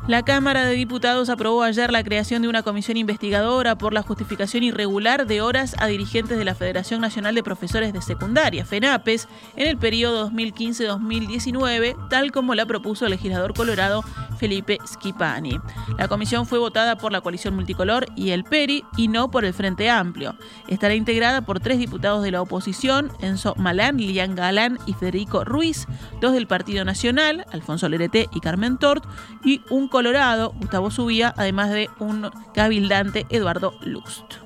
La 0.08 0.24
Cámara 0.24 0.66
de 0.66 0.74
Diputados 0.74 1.28
aprobó 1.28 1.62
ayer 1.62 1.92
la 1.92 2.02
creación 2.02 2.42
de 2.42 2.48
una 2.48 2.64
comisión 2.64 2.96
investigadora 2.96 3.78
por 3.78 3.92
la 3.92 4.02
justificación 4.02 4.64
irregular 4.64 5.28
de 5.28 5.40
horas 5.40 5.76
a 5.78 5.86
dirigentes 5.86 6.36
de 6.36 6.44
la 6.44 6.56
Federación 6.56 7.00
Nacional 7.00 7.36
de 7.36 7.44
Profesores 7.44 7.92
de 7.92 8.02
Secundaria, 8.02 8.64
FENAPES, 8.64 9.28
en 9.54 9.68
el 9.68 9.78
periodo 9.78 10.28
2015-2019, 10.30 12.08
tal 12.08 12.32
como 12.32 12.56
la 12.56 12.66
propuso 12.66 13.04
el 13.04 13.12
legislador 13.12 13.54
colorado 13.54 14.02
Felipe 14.38 14.78
Schipani. 14.84 15.60
La 15.98 16.08
comisión 16.08 16.46
fue 16.46 16.58
votada 16.58 16.98
por 16.98 17.12
la 17.12 17.20
coalición 17.20 17.54
multicolor 17.54 18.06
y 18.16 18.30
el 18.30 18.42
PERI 18.42 18.84
y 18.96 19.06
no 19.06 19.30
por 19.30 19.44
el 19.44 19.54
Frente 19.54 19.88
Amplio. 19.88 20.34
Estará 20.66 20.96
integrada 20.96 21.42
por 21.42 21.60
tres 21.60 21.78
diputados 21.78 22.24
de 22.24 22.32
la 22.32 22.42
oposición, 22.42 23.12
Enzo 23.20 23.54
Malán, 23.54 23.98
Lilian 23.98 24.34
Galán 24.34 24.78
y 24.84 24.94
Federico 24.94 25.44
Ruiz, 25.44 25.86
dos 26.20 26.32
del 26.32 26.48
Partido 26.48 26.84
Nacional, 26.84 27.46
Alfonso 27.52 27.88
Lerete 27.88 28.28
y 28.32 28.40
Carmen 28.40 28.78
Tort, 28.78 29.04
y 29.44 29.60
un 29.70 29.91
Colorado, 29.92 30.54
Gustavo 30.58 30.90
Subía, 30.90 31.34
además 31.36 31.70
de 31.70 31.90
un 31.98 32.30
cabildante, 32.54 33.26
Eduardo 33.28 33.74
Lust. 33.82 34.36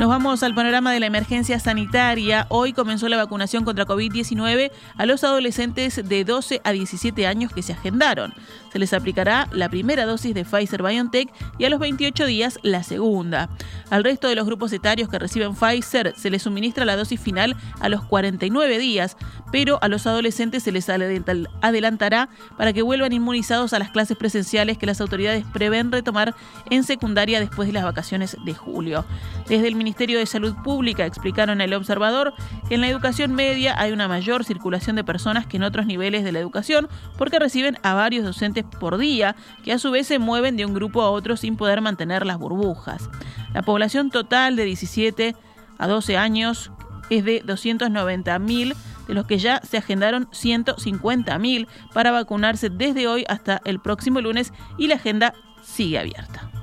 Nos 0.00 0.08
vamos 0.08 0.42
al 0.42 0.52
panorama 0.56 0.92
de 0.92 0.98
la 0.98 1.06
emergencia 1.06 1.60
sanitaria. 1.60 2.46
Hoy 2.48 2.72
comenzó 2.72 3.08
la 3.08 3.16
vacunación 3.16 3.64
contra 3.64 3.86
COVID-19 3.86 4.72
a 4.96 5.06
los 5.06 5.22
adolescentes 5.22 6.06
de 6.08 6.24
12 6.24 6.60
a 6.64 6.72
17 6.72 7.28
años 7.28 7.52
que 7.52 7.62
se 7.62 7.74
agendaron. 7.74 8.34
Se 8.74 8.80
les 8.80 8.92
aplicará 8.92 9.46
la 9.52 9.68
primera 9.68 10.04
dosis 10.04 10.34
de 10.34 10.44
Pfizer 10.44 10.82
BioNTech 10.82 11.32
y 11.58 11.64
a 11.64 11.70
los 11.70 11.78
28 11.78 12.26
días 12.26 12.58
la 12.62 12.82
segunda. 12.82 13.48
Al 13.88 14.02
resto 14.02 14.26
de 14.26 14.34
los 14.34 14.46
grupos 14.46 14.72
etarios 14.72 15.08
que 15.08 15.16
reciben 15.16 15.54
Pfizer 15.54 16.12
se 16.16 16.28
les 16.28 16.42
suministra 16.42 16.84
la 16.84 16.96
dosis 16.96 17.20
final 17.20 17.54
a 17.78 17.88
los 17.88 18.02
49 18.02 18.80
días, 18.80 19.16
pero 19.52 19.78
a 19.80 19.86
los 19.86 20.08
adolescentes 20.08 20.64
se 20.64 20.72
les 20.72 20.88
adelantará 20.90 22.28
para 22.58 22.72
que 22.72 22.82
vuelvan 22.82 23.12
inmunizados 23.12 23.72
a 23.74 23.78
las 23.78 23.90
clases 23.92 24.16
presenciales 24.16 24.76
que 24.76 24.86
las 24.86 25.00
autoridades 25.00 25.44
prevén 25.52 25.92
retomar 25.92 26.34
en 26.68 26.82
secundaria 26.82 27.38
después 27.38 27.68
de 27.68 27.74
las 27.74 27.84
vacaciones 27.84 28.36
de 28.44 28.54
julio. 28.54 29.04
Desde 29.46 29.68
el 29.68 29.76
Ministerio 29.76 30.18
de 30.18 30.26
Salud 30.26 30.56
Pública 30.64 31.06
explicaron 31.06 31.60
al 31.60 31.72
observador 31.74 32.34
que 32.68 32.74
en 32.74 32.80
la 32.80 32.88
educación 32.88 33.34
media 33.36 33.80
hay 33.80 33.92
una 33.92 34.08
mayor 34.08 34.42
circulación 34.42 34.96
de 34.96 35.04
personas 35.04 35.46
que 35.46 35.58
en 35.58 35.62
otros 35.62 35.86
niveles 35.86 36.24
de 36.24 36.32
la 36.32 36.40
educación 36.40 36.88
porque 37.16 37.38
reciben 37.38 37.78
a 37.84 37.94
varios 37.94 38.24
docentes 38.24 38.63
por 38.80 38.98
día 38.98 39.36
que 39.64 39.72
a 39.72 39.78
su 39.78 39.90
vez 39.90 40.06
se 40.06 40.18
mueven 40.18 40.56
de 40.56 40.66
un 40.66 40.74
grupo 40.74 41.02
a 41.02 41.10
otro 41.10 41.36
sin 41.36 41.56
poder 41.56 41.80
mantener 41.80 42.26
las 42.26 42.38
burbujas. 42.38 43.08
La 43.52 43.62
población 43.62 44.10
total 44.10 44.56
de 44.56 44.64
17 44.64 45.36
a 45.78 45.86
12 45.88 46.16
años 46.16 46.70
es 47.10 47.24
de 47.24 47.42
290.000, 47.44 48.74
de 49.06 49.14
los 49.14 49.26
que 49.26 49.38
ya 49.38 49.60
se 49.62 49.78
agendaron 49.78 50.26
150.000 50.30 51.66
para 51.92 52.10
vacunarse 52.10 52.70
desde 52.70 53.06
hoy 53.06 53.24
hasta 53.28 53.60
el 53.64 53.80
próximo 53.80 54.20
lunes 54.20 54.52
y 54.78 54.88
la 54.88 54.96
agenda 54.96 55.34
sigue 55.62 55.98
abierta. 55.98 56.53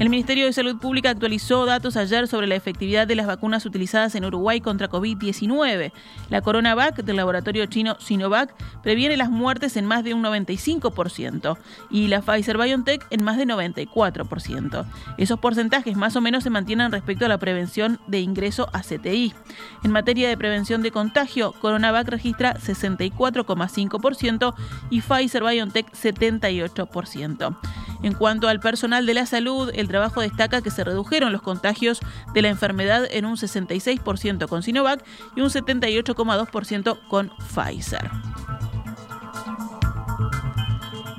El 0.00 0.10
Ministerio 0.10 0.46
de 0.46 0.52
Salud 0.52 0.76
Pública 0.78 1.10
actualizó 1.10 1.66
datos 1.66 1.96
ayer 1.96 2.26
sobre 2.26 2.48
la 2.48 2.56
efectividad 2.56 3.06
de 3.06 3.14
las 3.14 3.28
vacunas 3.28 3.64
utilizadas 3.64 4.16
en 4.16 4.24
Uruguay 4.24 4.60
contra 4.60 4.90
COVID-19. 4.90 5.92
La 6.30 6.42
CoronaVac 6.42 7.04
del 7.04 7.14
laboratorio 7.14 7.64
chino 7.66 7.96
Sinovac 8.00 8.52
previene 8.82 9.16
las 9.16 9.30
muertes 9.30 9.76
en 9.76 9.86
más 9.86 10.02
de 10.02 10.12
un 10.12 10.24
95% 10.24 11.56
y 11.92 12.08
la 12.08 12.22
Pfizer 12.22 12.58
BioNTech 12.58 13.06
en 13.10 13.22
más 13.22 13.36
de 13.36 13.46
94%. 13.46 14.84
Esos 15.16 15.38
porcentajes 15.38 15.96
más 15.96 16.16
o 16.16 16.20
menos 16.20 16.42
se 16.42 16.50
mantienen 16.50 16.90
respecto 16.90 17.26
a 17.26 17.28
la 17.28 17.38
prevención 17.38 18.00
de 18.08 18.18
ingreso 18.18 18.68
a 18.72 18.80
CTI. 18.80 19.32
En 19.84 19.92
materia 19.92 20.28
de 20.28 20.36
prevención 20.36 20.82
de 20.82 20.90
contagio, 20.90 21.52
CoronaVac 21.60 22.08
registra 22.08 22.54
64,5% 22.54 24.54
y 24.90 25.02
Pfizer 25.02 25.44
BioNTech 25.44 25.92
78%. 25.92 27.56
En 28.04 28.12
cuanto 28.12 28.48
al 28.48 28.60
personal 28.60 29.06
de 29.06 29.14
la 29.14 29.24
salud, 29.24 29.70
el 29.74 29.88
trabajo 29.94 30.22
destaca 30.22 30.60
que 30.60 30.72
se 30.72 30.82
redujeron 30.82 31.30
los 31.30 31.40
contagios 31.40 32.00
de 32.32 32.42
la 32.42 32.48
enfermedad 32.48 33.06
en 33.12 33.26
un 33.26 33.36
66% 33.36 34.48
con 34.48 34.64
Sinovac 34.64 35.04
y 35.36 35.40
un 35.40 35.50
78,2% 35.50 36.98
con 37.06 37.30
Pfizer. 37.38 38.10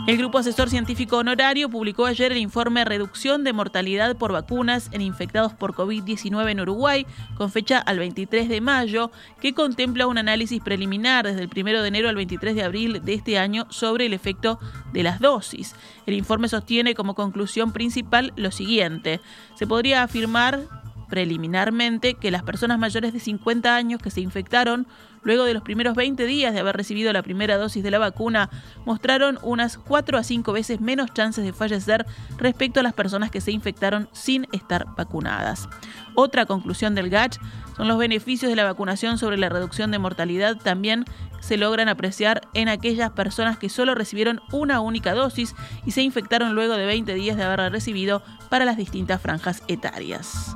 El 0.07 0.17
Grupo 0.19 0.37
Asesor 0.37 0.69
Científico 0.69 1.17
Honorario 1.17 1.67
publicó 1.67 2.05
ayer 2.05 2.31
el 2.31 2.37
informe 2.37 2.85
Reducción 2.85 3.43
de 3.43 3.53
mortalidad 3.53 4.15
por 4.15 4.31
vacunas 4.31 4.89
en 4.91 5.01
infectados 5.01 5.53
por 5.53 5.73
COVID-19 5.73 6.51
en 6.51 6.59
Uruguay, 6.59 7.07
con 7.35 7.51
fecha 7.51 7.79
al 7.79 7.97
23 7.97 8.47
de 8.47 8.61
mayo, 8.61 9.09
que 9.41 9.55
contempla 9.55 10.05
un 10.05 10.19
análisis 10.19 10.61
preliminar 10.61 11.25
desde 11.25 11.41
el 11.41 11.49
1 11.55 11.81
de 11.81 11.87
enero 11.87 12.09
al 12.09 12.15
23 12.17 12.53
de 12.53 12.63
abril 12.63 13.01
de 13.03 13.15
este 13.15 13.39
año 13.39 13.65
sobre 13.71 14.05
el 14.05 14.13
efecto 14.13 14.59
de 14.93 15.01
las 15.01 15.19
dosis. 15.19 15.75
El 16.05 16.13
informe 16.13 16.49
sostiene 16.49 16.93
como 16.93 17.15
conclusión 17.15 17.71
principal 17.71 18.31
lo 18.35 18.51
siguiente. 18.51 19.21
Se 19.55 19.65
podría 19.65 20.03
afirmar 20.03 20.61
preliminarmente 21.09 22.13
que 22.13 22.29
las 22.29 22.43
personas 22.43 22.77
mayores 22.77 23.11
de 23.11 23.19
50 23.19 23.75
años 23.75 24.01
que 24.01 24.11
se 24.11 24.21
infectaron 24.21 24.85
luego 25.25 25.43
de 25.43 25.53
los 25.53 25.63
primeros 25.63 25.95
20 25.95 26.25
días 26.25 26.53
de 26.53 26.61
haber 26.61 26.77
recibido 26.77 27.11
la 27.11 27.21
primera 27.21 27.57
dosis 27.57 27.83
de 27.83 27.91
la 27.91 27.99
vacuna 27.99 28.49
mostraron 28.85 29.37
unas 29.41 29.77
4 29.77 30.17
a 30.17 30.23
5 30.23 30.53
veces 30.53 30.79
menos 30.79 31.13
chances 31.13 31.43
de 31.43 31.51
fallecer 31.51 32.05
respecto 32.37 32.79
a 32.79 32.83
las 32.83 32.93
personas 32.93 33.31
que 33.31 33.41
se 33.41 33.51
infectaron 33.51 34.07
sin 34.13 34.47
estar 34.53 34.85
vacunadas. 34.95 35.67
Otra 36.13 36.45
conclusión 36.45 36.95
del 36.95 37.09
GACH 37.09 37.39
son 37.75 37.89
los 37.89 37.97
beneficios 37.97 38.49
de 38.49 38.55
la 38.55 38.63
vacunación 38.63 39.17
sobre 39.17 39.37
la 39.37 39.49
reducción 39.49 39.91
de 39.91 39.99
mortalidad 39.99 40.55
también 40.55 41.03
se 41.41 41.57
logran 41.57 41.89
apreciar 41.89 42.41
en 42.53 42.69
aquellas 42.69 43.11
personas 43.11 43.57
que 43.57 43.69
solo 43.69 43.95
recibieron 43.95 44.41
una 44.51 44.79
única 44.79 45.13
dosis 45.13 45.55
y 45.85 45.91
se 45.91 46.01
infectaron 46.01 46.55
luego 46.55 46.75
de 46.75 46.85
20 46.85 47.13
días 47.13 47.37
de 47.37 47.43
haberla 47.43 47.69
recibido 47.69 48.23
para 48.49 48.65
las 48.65 48.77
distintas 48.77 49.21
franjas 49.21 49.61
etarias. 49.67 50.55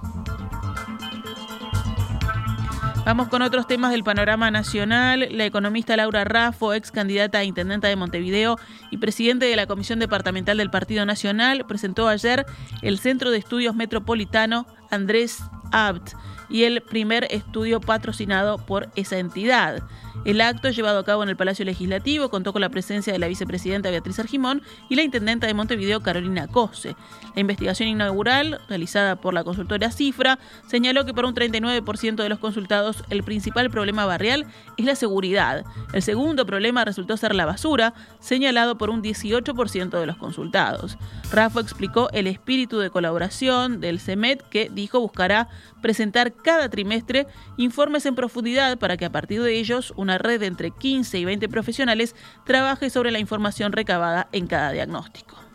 Vamos 3.09 3.27
con 3.27 3.41
otros 3.41 3.65
temas 3.65 3.89
del 3.89 4.03
panorama 4.03 4.51
nacional. 4.51 5.29
La 5.31 5.43
economista 5.43 5.97
Laura 5.97 6.25
Raffo, 6.25 6.75
ex 6.75 6.91
candidata 6.91 7.39
a 7.39 7.43
intendenta 7.43 7.87
de 7.87 7.95
Montevideo 7.95 8.57
y 8.91 8.97
presidente 8.97 9.47
de 9.47 9.55
la 9.55 9.65
Comisión 9.65 9.97
Departamental 9.97 10.57
del 10.57 10.69
Partido 10.69 11.07
Nacional, 11.07 11.65
presentó 11.65 12.07
ayer 12.07 12.45
el 12.83 12.99
Centro 12.99 13.31
de 13.31 13.39
Estudios 13.39 13.73
Metropolitano 13.73 14.67
Andrés 14.91 15.39
Abt 15.71 16.11
y 16.49 16.63
el 16.63 16.81
primer 16.81 17.27
estudio 17.31 17.79
patrocinado 17.79 18.57
por 18.57 18.89
esa 18.95 19.17
entidad. 19.17 19.83
El 20.25 20.41
acto, 20.41 20.69
llevado 20.69 20.99
a 20.99 21.05
cabo 21.05 21.23
en 21.23 21.29
el 21.29 21.37
Palacio 21.37 21.63
Legislativo, 21.63 22.29
contó 22.29 22.51
con 22.51 22.61
la 22.61 22.69
presencia 22.69 23.13
de 23.13 23.19
la 23.19 23.27
vicepresidenta 23.27 23.89
Beatriz 23.89 24.19
Argimón 24.19 24.61
y 24.89 24.95
la 24.95 25.03
intendenta 25.03 25.47
de 25.47 25.53
Montevideo, 25.53 26.01
Carolina 26.01 26.47
Cose. 26.47 26.95
La 27.35 27.41
investigación 27.41 27.87
inaugural, 27.87 28.59
realizada 28.67 29.15
por 29.15 29.33
la 29.33 29.45
consultora 29.45 29.91
Cifra, 29.91 30.37
señaló 30.67 31.05
que 31.05 31.13
para 31.13 31.27
un 31.27 31.35
39% 31.35 32.15
de 32.15 32.29
los 32.29 32.39
consultados 32.39 33.03
el 33.09 33.23
principal 33.23 33.69
problema 33.69 34.05
barrial 34.05 34.45
es 34.75 34.85
la 34.85 34.95
seguridad. 34.95 35.63
El 35.93 36.01
segundo 36.01 36.45
problema 36.45 36.83
resultó 36.83 37.15
ser 37.15 37.33
la 37.33 37.45
basura, 37.45 37.93
señalado 38.19 38.77
por 38.77 38.89
un 38.89 39.01
18% 39.01 39.99
de 39.99 40.05
los 40.05 40.17
consultados. 40.17 40.97
Rafa 41.31 41.61
explicó 41.61 42.09
el 42.11 42.27
espíritu 42.27 42.79
de 42.79 42.89
colaboración 42.89 43.79
del 43.79 43.99
CEMET 43.99 44.41
que 44.49 44.69
dijo 44.69 44.99
buscará 44.99 45.47
presentar 45.81 46.33
cada 46.43 46.69
trimestre 46.69 47.27
informes 47.57 48.05
en 48.05 48.15
profundidad 48.15 48.77
para 48.77 48.97
que 48.97 49.05
a 49.05 49.11
partir 49.11 49.41
de 49.41 49.57
ellos 49.57 49.93
una 49.95 50.17
red 50.17 50.39
de 50.39 50.47
entre 50.47 50.71
15 50.71 51.19
y 51.19 51.25
20 51.25 51.49
profesionales 51.49 52.15
trabaje 52.45 52.89
sobre 52.89 53.11
la 53.11 53.19
información 53.19 53.71
recabada 53.71 54.29
en 54.31 54.47
cada 54.47 54.71
diagnóstico. 54.71 55.48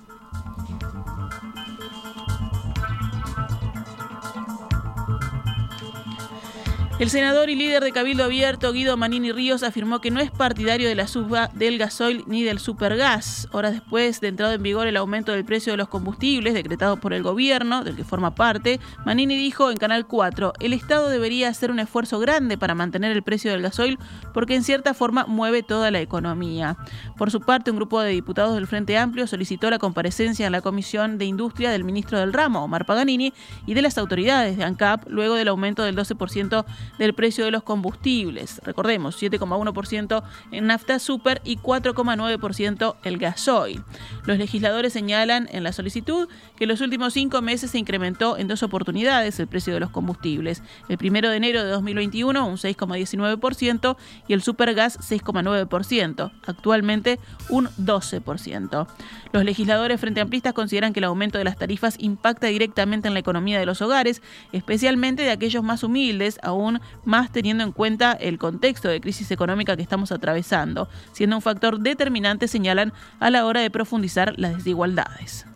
El 7.05 7.11
senador 7.11 7.51
y 7.51 7.55
líder 7.55 7.85
de 7.85 7.93
Cabildo 7.93 8.25
Abierto, 8.25 8.73
Guido 8.73 8.97
Manini 8.97 9.31
Ríos, 9.31 9.63
afirmó 9.63 10.01
que 10.01 10.11
no 10.11 10.21
es 10.21 10.31
partidario 10.31 10.89
de 10.89 10.95
la 10.95 11.07
suba 11.07 11.51
del 11.53 11.77
gasoil 11.77 12.25
ni 12.27 12.45
del 12.45 12.59
supergas. 12.59 13.47
Horas 13.53 13.73
después 13.73 14.23
de 14.23 14.29
entrado 14.29 14.55
en 14.55 14.63
vigor 14.63 14.87
el 14.87 14.97
aumento 14.97 15.33
del 15.33 15.45
precio 15.45 15.75
de 15.75 15.77
los 15.77 15.89
combustibles 15.89 16.55
decretado 16.55 16.97
por 16.97 17.13
el 17.13 17.23
gobierno, 17.23 17.85
del 17.85 17.95
que 17.95 18.05
forma 18.05 18.35
parte, 18.35 18.81
Manini 19.05 19.37
dijo 19.37 19.71
en 19.71 19.77
Canal 19.77 20.07
4, 20.07 20.55
el 20.61 20.73
Estado 20.73 21.11
debería 21.11 21.51
hacer 21.51 21.71
un 21.71 21.79
esfuerzo 21.79 22.19
grande 22.21 22.57
para 22.57 22.75
mantener 22.75 23.13
el 23.13 23.23
precio 23.23 23.51
del 23.51 23.61
gasoil 23.61 23.99
porque 24.33 24.55
en 24.55 24.65
cierta 24.65 24.95
forma 24.95 25.27
mueve 25.27 25.63
toda 25.63 25.91
la 25.91 26.01
economía. 26.01 26.79
Por 27.19 27.31
su 27.31 27.43
parte, 27.43 27.71
un 27.71 27.77
grupo 27.77 28.01
de 28.01 28.13
diputados 28.13 28.55
del 28.55 28.67
Frente 28.67 28.97
Amplio 28.97 29.27
solicitó 29.27 29.69
la 29.69 29.79
comparecencia 29.79 30.47
en 30.47 30.53
la 30.53 30.63
Comisión 30.63 31.19
de 31.19 31.27
Industria 31.27 31.71
del 31.71 31.85
ministro 31.85 32.19
del 32.19 32.33
ramo, 32.33 32.65
Omar 32.65 32.87
Paganini, 32.87 33.35
y 33.67 33.75
de 33.75 33.83
las 33.83 33.99
autoridades 33.99 34.57
de 34.57 34.65
ANCAP 34.65 35.07
luego 35.11 35.35
del 35.35 35.49
aumento 35.49 35.83
del 35.83 35.95
12% 35.95 36.65
del 36.99 37.15
precio 37.15 37.45
de 37.45 37.51
los 37.51 37.63
combustibles. 37.63 38.61
Recordemos, 38.65 39.21
7,1% 39.21 40.23
en 40.53 40.67
nafta 40.67 40.99
super 40.99 41.41
y 41.45 41.57
4,9% 41.57 42.97
el 43.05 43.19
gasoil. 43.19 43.83
Los 44.27 44.39
legisladores 44.39 44.93
señalan 44.93 45.49
en 45.53 45.63
la 45.63 45.73
solicitud 45.73 46.29
que 46.57 46.65
en 46.65 46.69
los 46.69 46.81
últimos 46.81 47.13
cinco 47.13 47.43
meses 47.43 47.71
se 47.71 47.79
incrementó 47.79 48.37
en 48.39 48.49
dos 48.49 48.63
oportunidades 48.63 49.39
el 49.41 49.47
precio 49.47 49.75
de 49.75 49.81
los 49.81 49.91
combustibles. 49.91 50.63
El 50.89 50.99
primero 50.99 51.31
de 51.31 51.37
enero 51.37 51.63
de 51.65 51.71
2021 51.71 52.47
un 52.47 52.57
6,19% 52.57 53.97
y 54.29 54.33
el 54.33 54.43
supergas 54.43 54.99
6,9%, 54.99 56.33
actualmente 56.47 57.19
un 57.49 57.69
12%. 57.79 58.87
Los 59.33 59.45
legisladores 59.45 60.01
frente 60.01 60.21
amplistas 60.21 60.53
consideran 60.53 60.93
que 60.93 61.01
el 61.01 61.05
aumento 61.05 61.39
de 61.39 61.45
las 61.45 61.57
tarifas 61.57 61.97
impacta 61.99 62.47
directamente 62.47 63.09
en 63.09 63.15
la 63.15 63.21
economía 63.21 63.59
de 63.59 63.67
los 63.67 63.83
hogares, 63.83 64.23
especialmente 64.53 65.23
de 65.23 65.31
aquellos 65.31 65.65
más 65.65 65.83
humildes, 65.83 66.39
aún 66.43 66.74
más 67.05 67.31
teniendo 67.31 67.65
en 67.65 67.73
cuenta 67.73 68.13
el 68.13 68.39
contexto 68.39 68.89
de 68.89 69.01
crisis 69.01 69.31
económica 69.31 69.77
que 69.77 69.83
estamos 69.83 70.13
atravesando, 70.13 70.89
siendo 71.13 71.37
un 71.37 71.43
factor 71.43 71.81
determinante, 71.81 72.49
señalan, 72.49 72.93
a 73.21 73.31
la 73.31 73.47
hora 73.47 73.61
de 73.61 73.71
profundizar 73.71 74.35
las 74.39 74.57
desigualdades. 74.57 75.47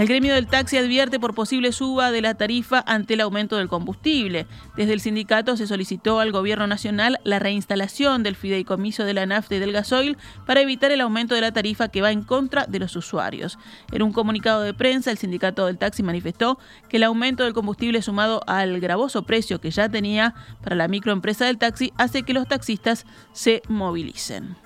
El 0.00 0.08
gremio 0.08 0.32
del 0.32 0.46
taxi 0.46 0.78
advierte 0.78 1.20
por 1.20 1.34
posible 1.34 1.72
suba 1.72 2.10
de 2.10 2.22
la 2.22 2.34
tarifa 2.34 2.82
ante 2.86 3.12
el 3.12 3.20
aumento 3.20 3.58
del 3.58 3.68
combustible. 3.68 4.46
Desde 4.74 4.94
el 4.94 5.00
sindicato 5.02 5.58
se 5.58 5.66
solicitó 5.66 6.20
al 6.20 6.32
gobierno 6.32 6.66
nacional 6.66 7.18
la 7.22 7.38
reinstalación 7.38 8.22
del 8.22 8.34
fideicomiso 8.34 9.04
de 9.04 9.12
la 9.12 9.26
nafta 9.26 9.56
y 9.56 9.58
del 9.58 9.74
gasoil 9.74 10.16
para 10.46 10.62
evitar 10.62 10.90
el 10.90 11.02
aumento 11.02 11.34
de 11.34 11.42
la 11.42 11.52
tarifa 11.52 11.88
que 11.88 12.00
va 12.00 12.12
en 12.12 12.22
contra 12.22 12.64
de 12.64 12.78
los 12.78 12.96
usuarios. 12.96 13.58
En 13.92 14.02
un 14.02 14.14
comunicado 14.14 14.62
de 14.62 14.72
prensa, 14.72 15.10
el 15.10 15.18
sindicato 15.18 15.66
del 15.66 15.76
taxi 15.76 16.02
manifestó 16.02 16.58
que 16.88 16.96
el 16.96 17.02
aumento 17.02 17.44
del 17.44 17.52
combustible 17.52 18.00
sumado 18.00 18.40
al 18.46 18.80
gravoso 18.80 19.24
precio 19.24 19.60
que 19.60 19.70
ya 19.70 19.90
tenía 19.90 20.34
para 20.62 20.76
la 20.76 20.88
microempresa 20.88 21.44
del 21.44 21.58
taxi 21.58 21.92
hace 21.98 22.22
que 22.22 22.32
los 22.32 22.48
taxistas 22.48 23.04
se 23.34 23.60
movilicen. 23.68 24.56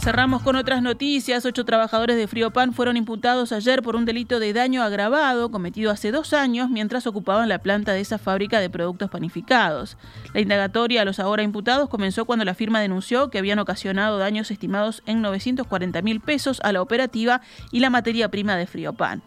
Cerramos 0.00 0.42
con 0.42 0.54
otras 0.54 0.80
noticias. 0.80 1.44
Ocho 1.44 1.64
trabajadores 1.64 2.16
de 2.16 2.28
Friopan 2.28 2.72
fueron 2.72 2.96
imputados 2.96 3.50
ayer 3.50 3.82
por 3.82 3.96
un 3.96 4.04
delito 4.04 4.38
de 4.38 4.52
daño 4.52 4.82
agravado 4.82 5.50
cometido 5.50 5.90
hace 5.90 6.12
dos 6.12 6.32
años 6.32 6.70
mientras 6.70 7.06
ocupaban 7.06 7.48
la 7.48 7.58
planta 7.58 7.92
de 7.92 8.00
esa 8.00 8.16
fábrica 8.16 8.60
de 8.60 8.70
productos 8.70 9.10
panificados. 9.10 9.96
La 10.32 10.40
indagatoria 10.40 11.02
a 11.02 11.04
los 11.04 11.18
ahora 11.18 11.42
imputados 11.42 11.88
comenzó 11.88 12.24
cuando 12.24 12.44
la 12.44 12.54
firma 12.54 12.80
denunció 12.80 13.28
que 13.28 13.38
habían 13.38 13.58
ocasionado 13.58 14.18
daños 14.18 14.50
estimados 14.50 15.02
en 15.04 15.20
940 15.20 16.00
mil 16.02 16.20
pesos 16.20 16.60
a 16.62 16.72
la 16.72 16.80
operativa 16.80 17.40
y 17.72 17.80
la 17.80 17.90
materia 17.90 18.30
prima 18.30 18.56
de 18.56 18.66
Friopan. 18.66 19.22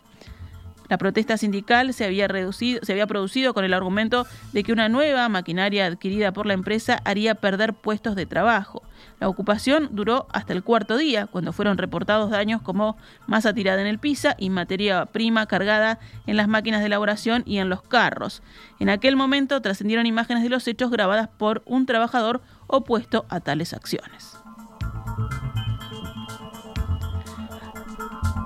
La 0.91 0.97
protesta 0.97 1.37
sindical 1.37 1.93
se 1.93 2.05
había, 2.05 2.27
reducido, 2.27 2.81
se 2.83 2.91
había 2.91 3.07
producido 3.07 3.53
con 3.53 3.63
el 3.63 3.73
argumento 3.73 4.25
de 4.51 4.63
que 4.63 4.73
una 4.73 4.89
nueva 4.89 5.29
maquinaria 5.29 5.85
adquirida 5.85 6.33
por 6.33 6.45
la 6.45 6.53
empresa 6.53 7.01
haría 7.05 7.35
perder 7.35 7.73
puestos 7.73 8.15
de 8.15 8.25
trabajo. 8.25 8.83
La 9.21 9.29
ocupación 9.29 9.89
duró 9.91 10.25
hasta 10.33 10.51
el 10.51 10.63
cuarto 10.63 10.97
día, 10.97 11.27
cuando 11.27 11.53
fueron 11.53 11.77
reportados 11.77 12.31
daños 12.31 12.63
como 12.63 12.97
masa 13.27 13.53
tirada 13.53 13.79
en 13.79 13.85
el 13.85 13.99
piso 13.99 14.29
y 14.39 14.49
materia 14.49 15.05
prima 15.05 15.45
cargada 15.45 15.99
en 16.25 16.37
las 16.37 16.47
máquinas 16.47 16.79
de 16.79 16.87
elaboración 16.87 17.43
y 17.45 17.59
en 17.59 17.69
los 17.69 17.83
carros. 17.83 18.41
En 18.79 18.89
aquel 18.89 19.15
momento 19.15 19.61
trascendieron 19.61 20.07
imágenes 20.07 20.41
de 20.41 20.49
los 20.49 20.67
hechos 20.67 20.89
grabadas 20.89 21.27
por 21.27 21.61
un 21.67 21.85
trabajador 21.85 22.41
opuesto 22.65 23.27
a 23.29 23.41
tales 23.41 23.73
acciones. 23.73 24.39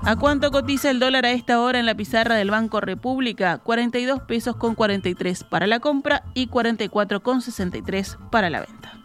¿A 0.04 0.16
cuánto 0.16 0.50
cotiza 0.50 0.90
el 0.90 1.00
dólar 1.00 1.24
a 1.24 1.30
esta 1.30 1.58
hora 1.58 1.78
en 1.78 1.86
la 1.86 1.94
pizarra 1.94 2.34
del 2.34 2.50
Banco 2.50 2.82
República? 2.82 3.56
42 3.58 4.20
pesos 4.24 4.56
con 4.56 4.74
43 4.74 5.42
para 5.44 5.66
la 5.66 5.80
compra 5.80 6.24
y 6.34 6.48
44 6.48 7.22
con 7.22 7.40
63 7.40 8.18
para 8.30 8.50
la 8.50 8.60
venta. 8.60 8.95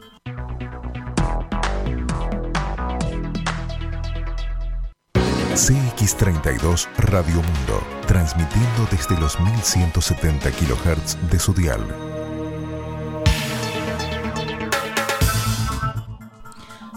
CX32 5.53 6.87
Radio 6.97 7.35
Mundo, 7.35 7.83
transmitiendo 8.07 8.87
desde 8.89 9.19
los 9.19 9.37
1170 9.39 10.49
kHz 10.49 11.29
de 11.29 11.39
su 11.39 11.53
dial 11.53 11.85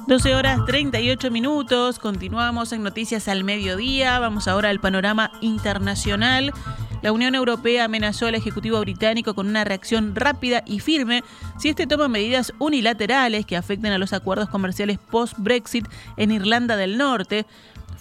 12 0.06 0.34
horas 0.34 0.64
38 0.66 1.30
minutos, 1.30 1.98
continuamos 1.98 2.72
en 2.72 2.82
Noticias 2.82 3.26
al 3.26 3.42
Mediodía, 3.42 4.18
vamos 4.20 4.46
ahora 4.46 4.68
al 4.68 4.78
panorama 4.78 5.32
internacional. 5.40 6.52
La 7.02 7.10
Unión 7.10 7.34
Europea 7.34 7.84
amenazó 7.84 8.26
al 8.26 8.34
Ejecutivo 8.34 8.78
británico 8.80 9.34
con 9.34 9.48
una 9.48 9.64
reacción 9.64 10.14
rápida 10.14 10.62
y 10.64 10.80
firme 10.80 11.24
si 11.58 11.70
este 11.70 11.86
toma 11.86 12.08
medidas 12.08 12.52
unilaterales 12.58 13.46
que 13.46 13.56
afecten 13.56 13.92
a 13.92 13.98
los 13.98 14.12
acuerdos 14.12 14.48
comerciales 14.48 14.98
post-Brexit 14.98 15.86
en 16.16 16.30
Irlanda 16.30 16.76
del 16.76 16.98
Norte, 16.98 17.46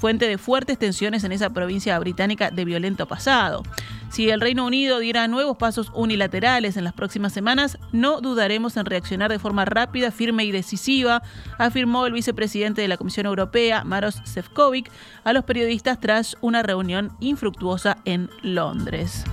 fuente 0.04 0.28
de 0.28 0.38
fuertes 0.38 0.78
tensiones 0.78 1.24
en 1.24 1.32
esa 1.32 1.52
provincia 1.52 1.98
británica 1.98 2.52
de 2.52 2.66
violento 2.66 3.08
pasado. 3.08 3.64
Si 4.12 4.30
el 4.30 4.42
Reino 4.42 4.66
Unido 4.66 5.00
diera 5.00 5.30
nuevos 5.30 5.56
pasos 5.56 5.94
unilaterales 5.96 6.76
en 6.76 6.84
las 6.84 6.92
próximas 6.92 7.32
semanas, 7.32 7.78
no 7.94 8.20
dudaremos 8.20 8.76
en 8.76 8.86
reaccionar 8.86 9.32
de 9.32 9.40
forma 9.40 9.64
rápida, 9.64 10.12
firme 10.12 10.44
y 10.44 10.52
decisiva, 10.52 11.24
afirmó 11.58 12.06
el 12.06 12.12
vicepresidente 12.12 12.82
de 12.82 12.90
la 12.90 12.98
Comisión 12.98 13.28
Europea, 13.28 13.86
Maros 13.86 14.20
Sefcovic, 14.26 14.92
a 15.24 15.32
los 15.32 15.46
periodistas 15.46 16.02
tras 16.02 16.36
una 16.42 16.64
reunión 16.64 17.16
infructuosa 17.22 17.96
en 18.04 18.30
Londres. 18.42 19.24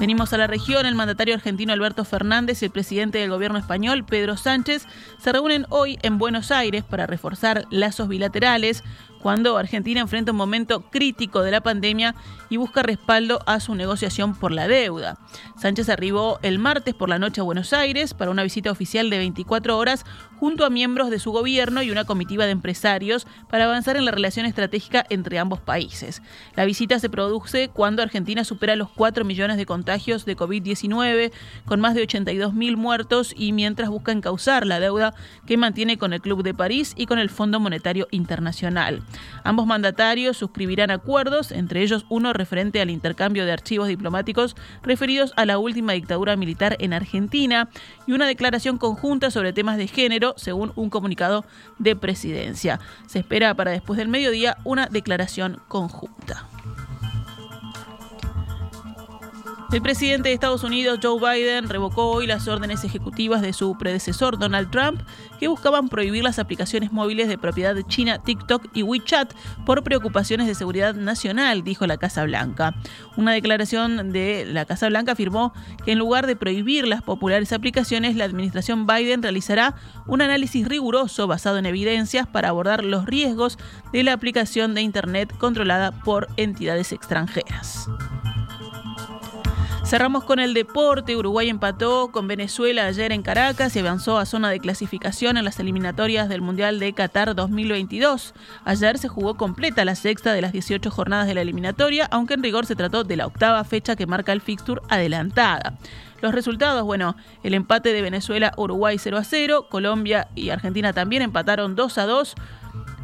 Venimos 0.00 0.32
a 0.32 0.38
la 0.38 0.46
región, 0.46 0.86
el 0.86 0.94
mandatario 0.94 1.34
argentino 1.34 1.74
Alberto 1.74 2.06
Fernández 2.06 2.62
y 2.62 2.64
el 2.64 2.70
presidente 2.70 3.18
del 3.18 3.28
gobierno 3.28 3.58
español, 3.58 4.02
Pedro 4.02 4.38
Sánchez, 4.38 4.86
se 5.18 5.30
reúnen 5.30 5.66
hoy 5.68 5.98
en 6.00 6.16
Buenos 6.16 6.50
Aires 6.50 6.84
para 6.84 7.06
reforzar 7.06 7.66
lazos 7.68 8.08
bilaterales 8.08 8.82
cuando 9.22 9.56
Argentina 9.56 10.00
enfrenta 10.00 10.32
un 10.32 10.38
momento 10.38 10.82
crítico 10.90 11.42
de 11.42 11.50
la 11.50 11.60
pandemia 11.60 12.14
y 12.48 12.56
busca 12.56 12.82
respaldo 12.82 13.40
a 13.46 13.60
su 13.60 13.74
negociación 13.74 14.34
por 14.34 14.52
la 14.52 14.66
deuda. 14.66 15.18
Sánchez 15.56 15.88
arribó 15.88 16.38
el 16.42 16.58
martes 16.58 16.94
por 16.94 17.08
la 17.08 17.18
noche 17.18 17.40
a 17.40 17.44
Buenos 17.44 17.72
Aires 17.72 18.14
para 18.14 18.30
una 18.30 18.42
visita 18.42 18.70
oficial 18.70 19.10
de 19.10 19.18
24 19.18 19.76
horas 19.76 20.04
junto 20.38 20.64
a 20.64 20.70
miembros 20.70 21.10
de 21.10 21.18
su 21.18 21.32
gobierno 21.32 21.82
y 21.82 21.90
una 21.90 22.04
comitiva 22.04 22.46
de 22.46 22.52
empresarios 22.52 23.26
para 23.50 23.64
avanzar 23.64 23.96
en 23.96 24.06
la 24.06 24.10
relación 24.10 24.46
estratégica 24.46 25.04
entre 25.10 25.38
ambos 25.38 25.60
países. 25.60 26.22
La 26.56 26.64
visita 26.64 26.98
se 26.98 27.10
produce 27.10 27.68
cuando 27.68 28.02
Argentina 28.02 28.42
supera 28.42 28.74
los 28.74 28.88
4 28.90 29.24
millones 29.26 29.58
de 29.58 29.66
contagios 29.66 30.24
de 30.24 30.36
COVID-19, 30.36 31.30
con 31.66 31.80
más 31.80 31.94
de 31.94 32.02
82 32.02 32.54
mil 32.54 32.78
muertos 32.78 33.34
y 33.36 33.52
mientras 33.52 33.90
busca 33.90 34.12
encauzar 34.12 34.66
la 34.66 34.80
deuda 34.80 35.14
que 35.46 35.58
mantiene 35.58 35.98
con 35.98 36.14
el 36.14 36.22
Club 36.22 36.42
de 36.42 36.54
París 36.54 36.94
y 36.96 37.04
con 37.04 37.18
el 37.18 37.28
Fondo 37.28 37.60
Monetario 37.60 38.08
Internacional. 38.10 39.02
Ambos 39.44 39.66
mandatarios 39.66 40.36
suscribirán 40.36 40.90
acuerdos, 40.90 41.52
entre 41.52 41.82
ellos 41.82 42.06
uno 42.08 42.32
referente 42.32 42.80
al 42.80 42.90
intercambio 42.90 43.44
de 43.44 43.52
archivos 43.52 43.88
diplomáticos 43.88 44.56
referidos 44.82 45.32
a 45.36 45.46
la 45.46 45.58
última 45.58 45.92
dictadura 45.92 46.36
militar 46.36 46.76
en 46.80 46.92
Argentina 46.92 47.68
y 48.06 48.12
una 48.12 48.26
declaración 48.26 48.78
conjunta 48.78 49.30
sobre 49.30 49.52
temas 49.52 49.76
de 49.76 49.86
género, 49.86 50.34
según 50.36 50.72
un 50.76 50.90
comunicado 50.90 51.44
de 51.78 51.96
presidencia. 51.96 52.80
Se 53.06 53.20
espera 53.20 53.54
para 53.54 53.70
después 53.70 53.96
del 53.98 54.08
mediodía 54.08 54.56
una 54.64 54.86
declaración 54.86 55.60
conjunta. 55.68 56.46
El 59.72 59.82
presidente 59.82 60.28
de 60.28 60.34
Estados 60.34 60.64
Unidos, 60.64 60.98
Joe 61.00 61.20
Biden, 61.20 61.68
revocó 61.68 62.10
hoy 62.10 62.26
las 62.26 62.48
órdenes 62.48 62.82
ejecutivas 62.82 63.40
de 63.40 63.52
su 63.52 63.78
predecesor, 63.78 64.36
Donald 64.36 64.68
Trump, 64.72 65.00
que 65.38 65.46
buscaban 65.46 65.88
prohibir 65.88 66.24
las 66.24 66.40
aplicaciones 66.40 66.90
móviles 66.90 67.28
de 67.28 67.38
propiedad 67.38 67.72
de 67.72 67.84
China, 67.84 68.18
TikTok 68.18 68.66
y 68.74 68.82
WeChat 68.82 69.32
por 69.64 69.84
preocupaciones 69.84 70.48
de 70.48 70.56
seguridad 70.56 70.96
nacional, 70.96 71.62
dijo 71.62 71.86
la 71.86 71.98
Casa 71.98 72.24
Blanca. 72.24 72.74
Una 73.16 73.30
declaración 73.30 74.10
de 74.10 74.44
la 74.44 74.64
Casa 74.64 74.88
Blanca 74.88 75.12
afirmó 75.12 75.52
que 75.84 75.92
en 75.92 76.00
lugar 76.00 76.26
de 76.26 76.34
prohibir 76.34 76.88
las 76.88 77.02
populares 77.02 77.52
aplicaciones, 77.52 78.16
la 78.16 78.24
administración 78.24 78.88
Biden 78.88 79.22
realizará 79.22 79.76
un 80.08 80.20
análisis 80.20 80.66
riguroso 80.66 81.28
basado 81.28 81.58
en 81.58 81.66
evidencias 81.66 82.26
para 82.26 82.48
abordar 82.48 82.84
los 82.84 83.06
riesgos 83.06 83.56
de 83.92 84.02
la 84.02 84.14
aplicación 84.14 84.74
de 84.74 84.82
Internet 84.82 85.32
controlada 85.38 85.92
por 85.92 86.26
entidades 86.36 86.90
extranjeras. 86.90 87.88
Cerramos 89.90 90.22
con 90.22 90.38
el 90.38 90.54
deporte. 90.54 91.16
Uruguay 91.16 91.48
empató 91.48 92.12
con 92.12 92.28
Venezuela 92.28 92.86
ayer 92.86 93.10
en 93.10 93.22
Caracas 93.22 93.74
y 93.74 93.80
avanzó 93.80 94.18
a 94.18 94.24
zona 94.24 94.48
de 94.48 94.60
clasificación 94.60 95.36
en 95.36 95.44
las 95.44 95.58
eliminatorias 95.58 96.28
del 96.28 96.42
Mundial 96.42 96.78
de 96.78 96.92
Qatar 96.92 97.34
2022. 97.34 98.32
Ayer 98.64 98.98
se 98.98 99.08
jugó 99.08 99.36
completa 99.36 99.84
la 99.84 99.96
sexta 99.96 100.32
de 100.32 100.42
las 100.42 100.52
18 100.52 100.92
jornadas 100.92 101.26
de 101.26 101.34
la 101.34 101.40
eliminatoria, 101.40 102.06
aunque 102.12 102.34
en 102.34 102.44
rigor 102.44 102.66
se 102.66 102.76
trató 102.76 103.02
de 103.02 103.16
la 103.16 103.26
octava 103.26 103.64
fecha 103.64 103.96
que 103.96 104.06
marca 104.06 104.30
el 104.30 104.40
fixture 104.40 104.80
adelantada. 104.88 105.76
Los 106.22 106.36
resultados, 106.36 106.84
bueno, 106.84 107.16
el 107.42 107.54
empate 107.54 107.92
de 107.92 108.02
Venezuela-Uruguay 108.02 108.96
0 108.96 109.18
a 109.18 109.24
0, 109.24 109.66
Colombia 109.68 110.28
y 110.36 110.50
Argentina 110.50 110.92
también 110.92 111.22
empataron 111.22 111.74
2 111.74 111.98
a 111.98 112.06
2, 112.06 112.36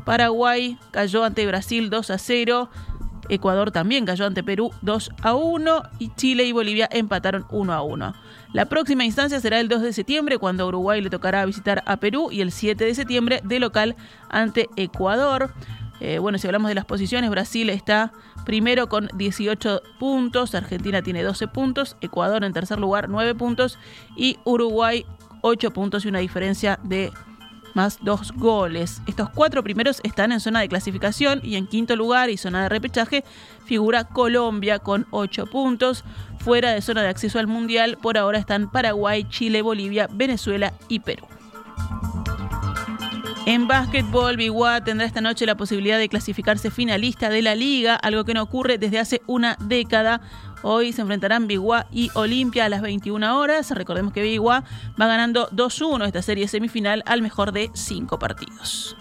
Paraguay 0.04 0.78
cayó 0.92 1.24
ante 1.24 1.44
Brasil 1.48 1.90
2 1.90 2.10
a 2.10 2.18
0, 2.18 2.70
Ecuador 3.28 3.70
también 3.70 4.04
cayó 4.06 4.26
ante 4.26 4.42
Perú 4.42 4.70
2 4.82 5.10
a 5.22 5.34
1 5.34 5.82
y 5.98 6.10
Chile 6.14 6.44
y 6.44 6.52
Bolivia 6.52 6.88
empataron 6.90 7.46
1 7.50 7.72
a 7.72 7.82
1. 7.82 8.14
La 8.52 8.66
próxima 8.66 9.04
instancia 9.04 9.40
será 9.40 9.60
el 9.60 9.68
2 9.68 9.82
de 9.82 9.92
septiembre 9.92 10.38
cuando 10.38 10.66
Uruguay 10.66 11.00
le 11.00 11.10
tocará 11.10 11.44
visitar 11.44 11.82
a 11.86 11.98
Perú 11.98 12.30
y 12.30 12.40
el 12.40 12.52
7 12.52 12.84
de 12.84 12.94
septiembre 12.94 13.40
de 13.44 13.60
local 13.60 13.96
ante 14.28 14.68
Ecuador. 14.76 15.52
Eh, 16.00 16.18
bueno, 16.18 16.38
si 16.38 16.46
hablamos 16.46 16.68
de 16.68 16.74
las 16.74 16.84
posiciones, 16.84 17.30
Brasil 17.30 17.70
está 17.70 18.12
primero 18.44 18.88
con 18.88 19.08
18 19.14 19.82
puntos, 19.98 20.54
Argentina 20.54 21.02
tiene 21.02 21.22
12 21.22 21.48
puntos, 21.48 21.96
Ecuador 22.00 22.44
en 22.44 22.52
tercer 22.52 22.78
lugar 22.78 23.08
9 23.08 23.34
puntos 23.34 23.78
y 24.14 24.38
Uruguay 24.44 25.04
8 25.42 25.72
puntos 25.72 26.04
y 26.04 26.08
una 26.08 26.18
diferencia 26.18 26.78
de 26.82 27.12
más 27.76 27.98
dos 28.00 28.32
goles. 28.32 29.02
Estos 29.06 29.28
cuatro 29.28 29.62
primeros 29.62 30.00
están 30.02 30.32
en 30.32 30.40
zona 30.40 30.60
de 30.60 30.68
clasificación 30.68 31.40
y 31.44 31.56
en 31.56 31.66
quinto 31.66 31.94
lugar 31.94 32.30
y 32.30 32.38
zona 32.38 32.62
de 32.62 32.70
repechaje 32.70 33.22
figura 33.66 34.04
Colombia 34.04 34.78
con 34.78 35.06
ocho 35.10 35.46
puntos. 35.46 36.02
Fuera 36.38 36.72
de 36.72 36.80
zona 36.80 37.02
de 37.02 37.08
acceso 37.08 37.38
al 37.38 37.46
Mundial, 37.46 37.98
por 38.00 38.16
ahora 38.16 38.38
están 38.38 38.70
Paraguay, 38.70 39.24
Chile, 39.28 39.60
Bolivia, 39.60 40.08
Venezuela 40.10 40.72
y 40.88 41.00
Perú. 41.00 41.26
En 43.44 43.68
básquetbol, 43.68 44.36
Biguá 44.36 44.82
tendrá 44.82 45.06
esta 45.06 45.20
noche 45.20 45.46
la 45.46 45.56
posibilidad 45.56 45.98
de 45.98 46.08
clasificarse 46.08 46.70
finalista 46.70 47.28
de 47.28 47.42
la 47.42 47.54
liga, 47.54 47.94
algo 47.94 48.24
que 48.24 48.34
no 48.34 48.42
ocurre 48.42 48.78
desde 48.78 48.98
hace 48.98 49.22
una 49.26 49.56
década. 49.60 50.20
Hoy 50.68 50.92
se 50.92 51.00
enfrentarán 51.00 51.46
Biguá 51.46 51.86
y 51.92 52.10
Olimpia 52.14 52.64
a 52.64 52.68
las 52.68 52.82
21 52.82 53.38
horas. 53.38 53.70
Recordemos 53.70 54.12
que 54.12 54.20
Biguá 54.20 54.64
va 55.00 55.06
ganando 55.06 55.48
2-1 55.50 56.04
esta 56.06 56.22
serie 56.22 56.48
semifinal 56.48 57.04
al 57.06 57.22
mejor 57.22 57.52
de 57.52 57.70
cinco 57.72 58.18
partidos. 58.18 58.96